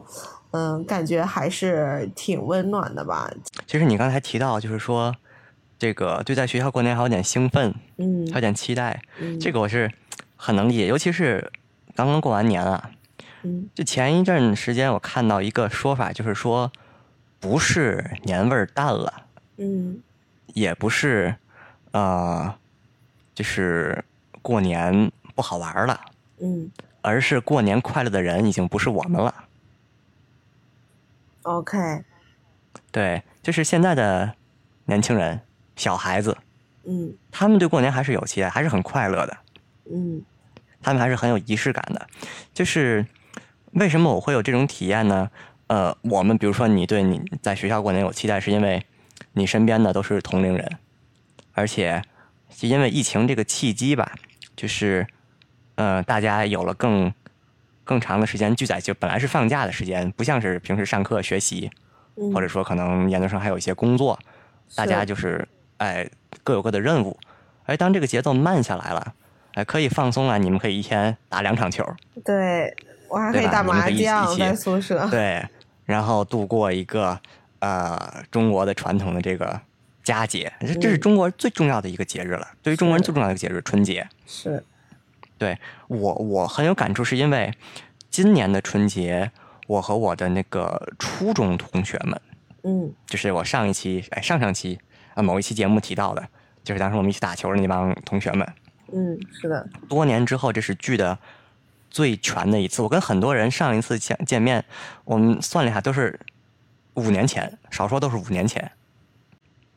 [0.51, 3.33] 嗯，感觉还是挺温暖的吧。
[3.65, 5.15] 其实你刚才提到，就是说
[5.79, 9.01] 这个对在学校过年还有点兴奋，嗯，还有点期待，
[9.39, 9.91] 这个我是。
[10.37, 11.49] 很能理解，尤其是
[11.95, 12.91] 刚刚过完年啊，
[13.43, 16.71] 嗯，就前一阵时间，我看到一个说法，就是说，
[17.39, 19.13] 不是年味儿淡了，
[19.57, 20.03] 嗯，
[20.53, 21.35] 也不是，
[21.93, 22.53] 呃，
[23.33, 24.03] 就是
[24.45, 25.99] 过年不好玩了，
[26.37, 26.69] 嗯，
[27.01, 29.33] 而是过年快乐的人已经不是我们了。
[31.41, 32.03] OK，
[32.91, 34.35] 对，就是现在的
[34.85, 35.41] 年轻人、
[35.75, 36.37] 小孩子，
[36.83, 39.35] 嗯，他们对过年还是有期待，还是很快乐的。
[39.91, 40.21] 嗯，
[40.79, 42.07] 他们还是很有仪式感的。
[42.53, 43.03] 就是
[43.71, 45.31] 为什么我会有这种体验呢？
[45.65, 48.85] 呃，我们比如说你对你在学校过年有期待，是因为
[49.33, 50.77] 你身边的都是同龄人，
[51.53, 51.99] 而且
[52.61, 54.11] 因为疫情这个契机吧，
[54.55, 55.05] 就是
[55.75, 57.13] 呃，大家有了更
[57.83, 61.69] 更长的时间聚在，就本来是放假的时间，不像是平时上课学习，
[62.33, 64.17] 或者说可能研究生还有一些工作，
[64.75, 65.47] 大家就是
[65.77, 66.09] 哎
[66.43, 67.17] 各有各的任务。
[67.65, 69.13] 而当这个节奏慢下来了。
[69.55, 70.37] 哎，可以放松了！
[70.37, 71.81] 你们可以一天打两场球，
[72.25, 72.75] 对
[73.07, 75.07] 我还可以打麻将，在宿舍。
[75.09, 75.47] 对，
[75.85, 77.17] 然后度过一个
[77.59, 77.97] 呃
[78.29, 79.57] 中国的传统的这个
[80.05, 82.47] 佳节，这这是中国最重要的一个节日了。
[82.61, 84.07] 对于中国人最重要的一个节日，春节。
[84.25, 84.63] 是，
[85.37, 87.51] 对我我很有感触，是因为
[88.09, 89.31] 今年的春节，
[89.67, 92.21] 我和我的那个初中同学们，
[92.63, 94.79] 嗯，就是我上一期哎上上期
[95.15, 96.25] 啊某一期节目提到的，
[96.63, 98.47] 就是当时我们一起打球的那帮同学们。
[98.93, 99.67] 嗯，是的。
[99.89, 101.17] 多年之后，这是聚的
[101.89, 102.83] 最全的一次。
[102.83, 104.63] 我跟很多人上一次见见面，
[105.03, 106.19] 我们算了一下，都是
[106.93, 108.71] 五年前，少说都是五年前。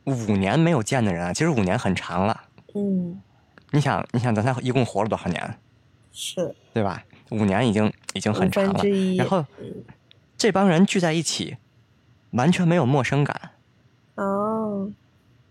[0.09, 2.45] 五年没有见的人啊，其实五年很长了。
[2.75, 3.21] 嗯，
[3.71, 5.59] 你想，你想，咱才一共活了多少年？
[6.13, 7.05] 是，对吧？
[7.31, 8.85] 五年已经已经很长了。
[9.17, 9.45] 然后，
[10.37, 11.59] 这帮人聚在一起，
[12.31, 13.51] 完全没有陌生感。
[14.15, 14.91] 哦。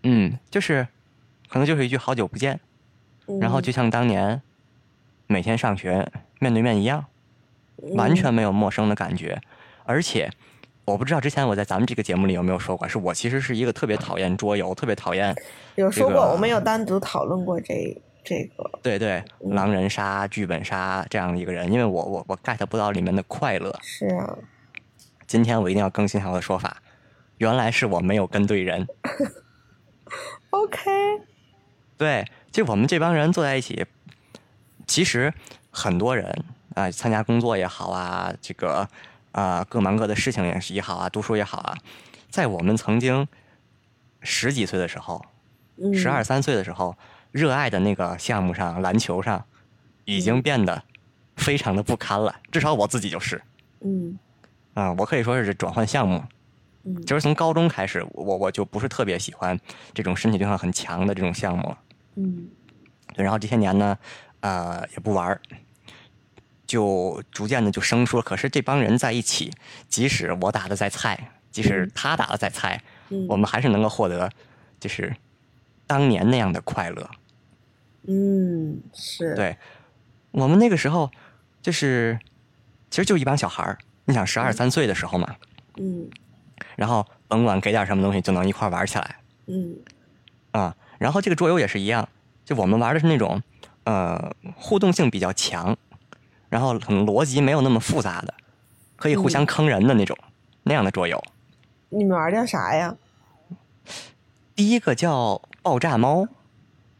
[0.02, 0.88] 嗯，就是
[1.48, 2.58] 可能就是一句“好久不见”。
[3.40, 4.40] 然后就像当年
[5.26, 7.04] 每天上学面对面一样，
[7.94, 9.40] 完全没有陌生的感觉。
[9.84, 10.30] 而且
[10.88, 15.36] 我不知道之前我在咱们这个节目里有没有说过，是我其实是一个特别讨厌桌游，特别讨厌。
[15.74, 18.70] 有说过，我们有单独讨论过这这个。
[18.82, 23.78] 对对，狼人杀、剧本杀这样的一个人，因为我我我 get 不到里面的快乐。
[23.82, 24.36] 是啊。
[25.26, 26.78] 今天我一定要更新一下我的说法，
[27.36, 28.86] 原来是我没有跟对人。
[30.50, 30.90] OK。
[31.96, 32.24] 对。
[32.50, 33.84] 就我们这帮人坐在一起，
[34.86, 35.32] 其实
[35.70, 38.88] 很多人啊，参加工作也好啊，这个
[39.32, 41.76] 啊各忙各的事情也是也好啊，读书也好啊，
[42.30, 43.26] 在我们曾经
[44.20, 45.24] 十几岁的时候，
[45.94, 46.96] 十二三岁的时候，
[47.30, 49.44] 热爱的那个项目上，篮球上，
[50.04, 50.82] 已经变得
[51.36, 52.34] 非常的不堪了。
[52.50, 53.40] 至少我自己就是，
[53.80, 54.18] 嗯，
[54.74, 56.22] 啊，我可以说是转换项目，
[56.84, 59.58] 嗯，就是从高中开始，我我就不是特别喜欢
[59.94, 61.78] 这种身体对抗很强的这种项目了。
[62.16, 62.48] 嗯，
[63.14, 63.96] 对，然后这些年呢，
[64.40, 65.40] 呃，也不玩儿，
[66.68, 68.22] 就逐渐的就生疏了。
[68.22, 69.50] 可是这帮人在一起，
[69.88, 72.80] 即使我打的再菜，即使他打的再菜，
[73.28, 74.30] 我们还是能够获得，
[74.78, 75.16] 就是
[75.86, 77.10] 当年那样的快乐。
[78.06, 79.34] 嗯，是。
[79.34, 79.56] 对，
[80.30, 81.10] 我们那个时候
[81.60, 82.18] 就是，
[82.90, 83.76] 其实就一帮小孩儿。
[84.04, 85.34] 你想，十二三岁的时候嘛，
[85.78, 86.08] 嗯，
[86.76, 89.16] 然后甭管给点什么东西，就能一块玩起来。
[89.46, 89.76] 嗯，
[90.52, 90.76] 啊。
[90.98, 92.08] 然后这个桌游也是一样，
[92.44, 93.40] 就我们玩的是那种，
[93.84, 95.76] 呃，互动性比较强，
[96.48, 98.34] 然后可能逻辑没有那么复杂的，
[98.96, 100.16] 可以互相坑人的那种、
[100.62, 101.22] 那样的桌游。
[101.90, 102.96] 你们玩的叫啥呀？
[104.54, 106.26] 第一个叫爆炸猫，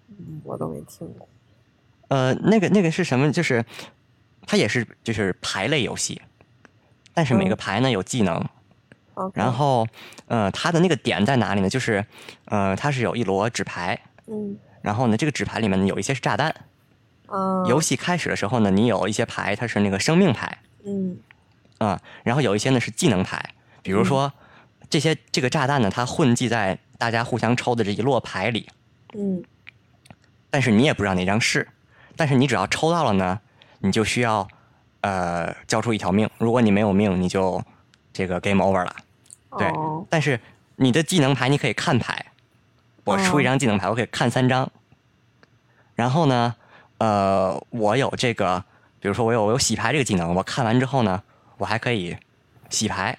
[0.09, 1.29] 嗯，我都没听过。
[2.09, 3.31] 呃，那个那个是什么？
[3.33, 3.65] 就是
[4.47, 6.23] 它也是就是牌类游戏，
[7.13, 8.43] 但是每个牌呢有技能。
[9.35, 9.85] 然后，
[10.27, 11.69] 呃，它的那个点在哪里呢？
[11.69, 12.07] 就是，
[12.45, 16.55] 呃，它是有一摞纸牌，嗯然后呢，这个纸牌里面呢有一些是炸弹。
[17.29, 21.19] 啊，游戏开始的时候呢，你有一些牌它是那个生命牌嗯。
[21.79, 24.33] 啊、然后有一些呢是技能牌，比如说、
[24.91, 28.69] 这些这个炸弹呢，它混迹在大家互相抽的这一摞牌里，
[29.15, 29.45] 嗯。
[30.51, 31.69] 但是你也不知道哪张是，
[32.17, 33.39] 但是你只要抽到了呢，
[33.79, 34.49] 你就需要
[35.03, 37.63] 呃交出一条命，如果你没有命，你就
[38.13, 38.97] 这个 game over 了。
[39.57, 40.05] 对哦。
[40.11, 40.41] 但是
[40.75, 42.33] 你的技能牌你可以看牌，
[43.05, 44.69] 我出一张技能牌，我可以看三张。
[45.95, 46.57] 然后呢，
[46.99, 48.63] 呃，我有这个，
[49.01, 51.23] 比如说我有我有洗牌这个技能，我看完之后呢，
[51.57, 52.17] 我还可以
[52.71, 53.17] 洗牌。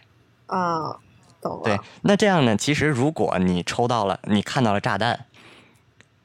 [0.48, 0.98] 啊，
[1.42, 1.64] 懂了。
[1.64, 5.26] 对，那这样呢，其实如果你抽到了，你看到了炸弹，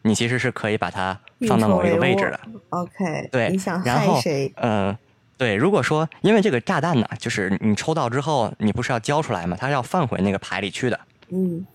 [0.03, 2.41] 你其实是可以把它放到某一个位置的。
[2.71, 4.53] OK，对，你想然后害谁？
[4.57, 4.97] 嗯、
[5.37, 9.57] 对，如果说因为这个炸弹呢，就是你抽到之后，你不是要交出来吗？
[9.61, 10.99] 它是要放回那个牌里去的。
[11.31, 11.67] 嗯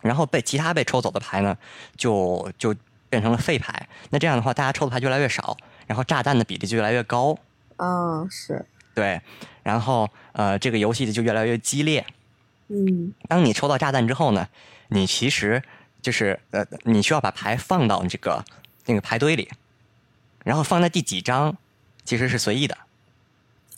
[0.00, 1.56] 然后被其他被抽走的牌呢，
[1.96, 2.72] 就就
[3.08, 3.88] 变成了废牌。
[4.10, 5.56] 那这样的话，大家抽的牌越来越少，
[5.86, 7.36] 然后炸弹的比例就越来越高。
[7.76, 9.20] 啊，是，对，
[9.62, 12.04] 然后呃，这个游戏就越来越激烈。
[12.68, 14.46] 嗯当你抽到炸弹之后呢，
[14.88, 15.62] 你其实
[16.02, 18.44] 就是呃，你需要把牌放到这个
[18.84, 19.50] 那个牌堆里，
[20.44, 21.56] 然后放在第几张
[22.04, 22.76] 其实是随意的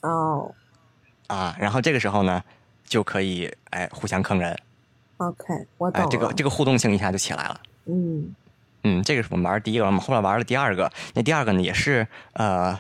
[0.02, 0.52] 哦
[1.28, 1.54] 啊。
[1.60, 2.42] 然后这个时候呢，
[2.84, 4.58] 就可以哎互相坑人
[5.18, 5.44] ，，OK，
[5.78, 6.08] 我懂哎。
[6.10, 7.60] 这个这个互动性一下就起来了。
[7.84, 8.34] 嗯
[8.82, 10.90] 嗯，这个是我们玩的第一个，我们后来玩了第二个。
[11.14, 12.78] 那第二个呢，也是呃，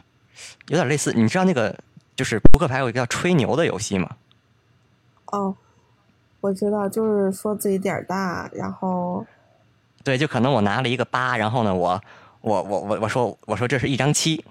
[0.68, 1.12] 有点类似。
[1.12, 1.78] 你知道那个
[2.16, 4.16] 就是扑克牌有一个叫吹牛的游戏吗？
[5.26, 5.54] 哦，
[6.40, 9.24] 我知道，就是说自己点儿大，然后
[10.02, 12.00] 对，就可能我拿了一个八，然后呢，我
[12.40, 14.44] 我我我我说我说这是一张七，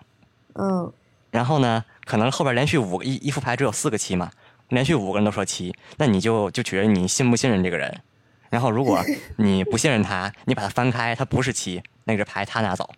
[0.53, 0.91] 嗯
[1.31, 4.31] 然后呢，可能后边连续五个一一副牌只有四个七嘛，
[4.69, 8.01] 连续五个人都说七，那你就就取决于你信不信任这个人。
[8.49, 9.03] 然后如果
[9.37, 12.89] 你不信任他，你把它翻开，它不是七，那个牌他拿走。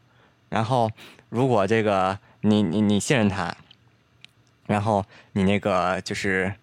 [0.49, 0.89] 然后
[1.30, 3.56] 如果这个你你你信任他，
[4.68, 6.54] 然后你那个就是，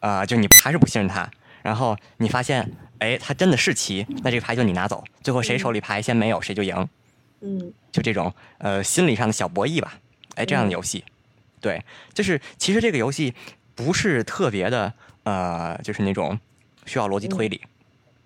[0.00, 1.30] 啊、就你还是不信任他，
[1.62, 5.04] 然后你发现，哎，他真的是七，那这个牌就你拿走。
[5.22, 6.88] 最后谁手里牌先没有，谁就赢。
[7.40, 9.98] 嗯就这种呃心理上的小博弈吧，
[10.34, 11.04] 哎，这样的游戏，
[11.60, 11.84] 对，
[12.14, 13.34] 就是其实这个游戏
[13.74, 14.92] 不是特别的
[15.24, 16.40] 呃，就是那种
[16.86, 17.60] 需要逻辑推理，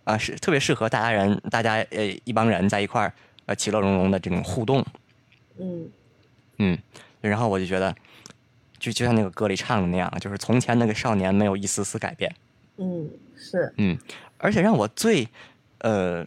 [0.08, 3.12] 啊、是特别适合大家人，大家呃一帮人在一块儿
[3.44, 4.82] 呃其乐融融的这种互动，
[5.58, 5.90] 嗯
[6.56, 6.78] 嗯，
[7.20, 7.94] 然后我就觉得，
[8.78, 12.34] 就就像那个歌里唱的那样，就是从前那个少年没有一丝丝改变，
[12.78, 13.98] 嗯，是，嗯，
[14.38, 15.28] 而且让我最
[15.80, 16.26] 呃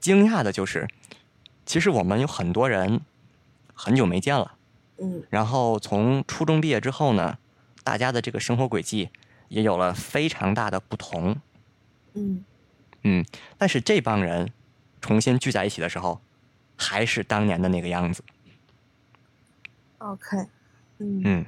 [0.00, 0.88] 惊讶的就是，
[1.64, 3.00] 其实我们有很多人
[3.72, 4.56] 很久没见了。
[4.98, 7.38] 嗯然后从初中毕业之后呢，
[7.84, 9.10] 大家的这个生活轨迹
[9.48, 11.36] 也有了非常大的不同。
[12.14, 12.44] 嗯
[13.04, 13.24] 嗯，
[13.58, 14.50] 但是这帮人
[15.00, 16.20] 重新聚在一起的时候，
[16.76, 18.22] 还是当年的那个样子。
[19.98, 20.36] ，OK，
[20.98, 21.46] 嗯嗯，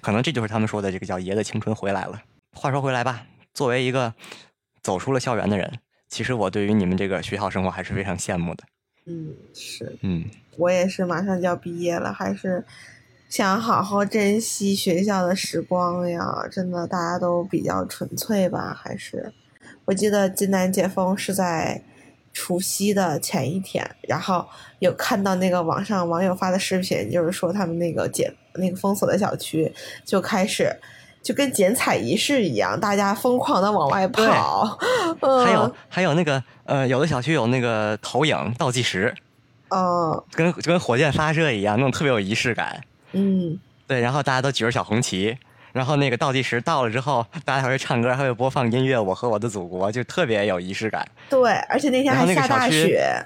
[0.00, 2.22] 可能这就是他们说的这个叫“爷的青春回来了”。
[2.52, 4.14] 话说回来吧，作为一个
[4.82, 8.64] 走出了校园的人，其实我对于你们这个学校生活还是非常羡慕的。
[9.04, 9.96] 嗯是。
[10.02, 10.24] 嗯
[10.56, 12.64] 我也是马上就要毕业了，还是
[13.28, 16.48] 想好好珍惜学校的时光呀。
[16.50, 18.72] 真的，大家都比较纯粹吧？
[18.72, 19.30] 还是
[19.86, 21.80] 我记得济南解封是在
[22.34, 24.46] 除夕的前一天，然后
[24.80, 29.72] 有看到那个网上网友发的视频，就是说他们那个解那个封锁的小区
[30.04, 30.70] 就开始。
[31.22, 34.78] 就跟剪彩仪式一样，大家疯狂的往外跑。
[35.18, 39.12] 嗯、还有还有那个呃，有的小区有那个投影倒计时，
[39.70, 42.80] 嗯跟就跟火箭发射一样，那种特别有仪式感。
[43.10, 43.58] 嗯
[43.88, 45.36] 对，然后大家都举着小红旗，
[45.76, 51.06] 然后那个倒计时到了之后，大家还会唱歌，还会播放音乐《我和我的祖国》，就特别有仪式感。
[51.28, 53.22] 对，而且那天还下大雪。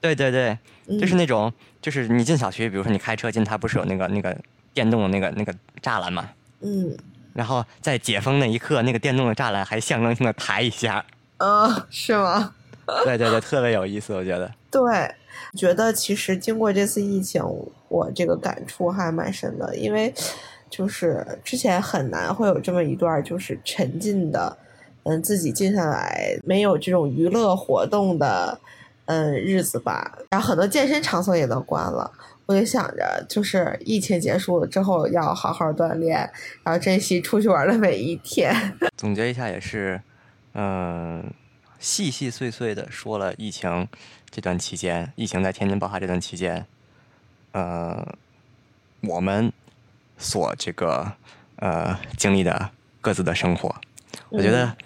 [0.00, 0.58] 对对对，
[0.98, 4.36] 就是嗯那种，就是你进小区，比如说你开车进，它不是有那个那个
[4.74, 6.28] 电动的那个那个栅栏嘛？
[6.60, 6.96] 嗯
[7.32, 11.04] 然后在解封那一刻，那个电动的栅栏还象征性的抬一下，
[11.36, 12.52] 啊，是吗？
[13.04, 14.50] 对对对，特别有意思，我觉得。
[14.72, 15.14] 对，
[15.56, 17.40] 觉得其实经过这次疫情，
[17.88, 20.12] 我这个感触还蛮深的，因为
[20.76, 24.54] 就是之前很难会有这么一段就是沉浸的，
[25.04, 28.60] 嗯，自己静下来，没有这种娱乐活动的
[29.06, 30.18] 嗯日子吧。
[30.28, 32.12] 然后很多健身场所也都关了，
[32.44, 36.30] 我就想着，就是疫情结束了之后要好好锻炼，
[36.62, 38.54] 然后珍惜出去玩的每一天。
[38.98, 39.98] 总结一下也是，
[40.52, 41.24] 嗯，
[41.78, 43.88] 细细碎碎的说了疫情
[44.28, 46.66] 这段期间，疫情在天津爆发这段期间，
[47.52, 48.14] 呃，
[49.00, 49.50] 我们
[50.18, 51.12] 所这个
[51.56, 53.74] 呃经历的各自的生活，
[54.30, 54.76] 我觉得，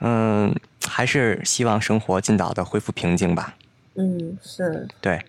[0.00, 0.54] 嗯，
[0.86, 3.54] 还是希望生活尽早的恢复平静吧。
[3.94, 5.20] 嗯，是对，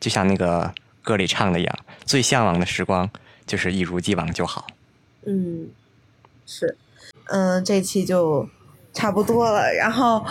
[0.00, 0.72] 就像那个
[1.02, 3.08] 歌里唱的一样，最向往的时光
[3.46, 4.66] 就是一如既往就好。
[5.26, 5.68] 嗯，
[6.46, 6.76] 是，
[7.26, 8.48] 嗯，这期就
[8.96, 9.70] 差不多了。
[9.72, 10.24] 然后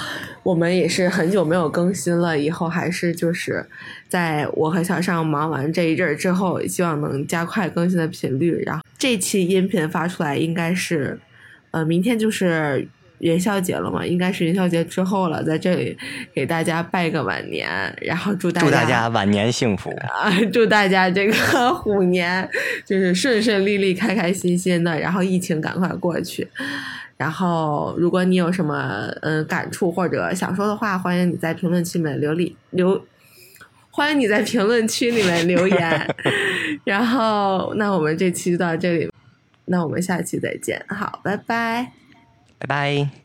[0.44, 3.66] 我们也是很久没有更新了，以后还是就是
[4.10, 8.62] 在我和小尚忙完这一阵儿之后，希望能加快更新的频率。
[8.66, 11.20] 然后这期音频发出来应该是，
[11.72, 12.88] 呃，明天就是
[13.20, 15.98] 元宵节了嘛，应该是元宵节之后了，在这里
[16.34, 17.70] 给大家拜个晚年，
[18.02, 19.90] 然后祝大家祝大家晚年幸福。
[20.08, 22.48] 啊， 祝大家这个虎年
[22.84, 26.48] 就是顺顺利利、开开心心的，然后疫情赶快过去。
[27.18, 33.06] 然后，如果你有什么嗯、呃感触或者想说的话，欢迎你在评论区里面留里留，
[33.90, 36.16] 欢迎你在评论区里面留言。
[36.84, 39.10] 然后，那我们这期就到这里，
[39.66, 41.92] 那我们下期再见，好，拜拜。
[42.60, 43.25] 拜拜。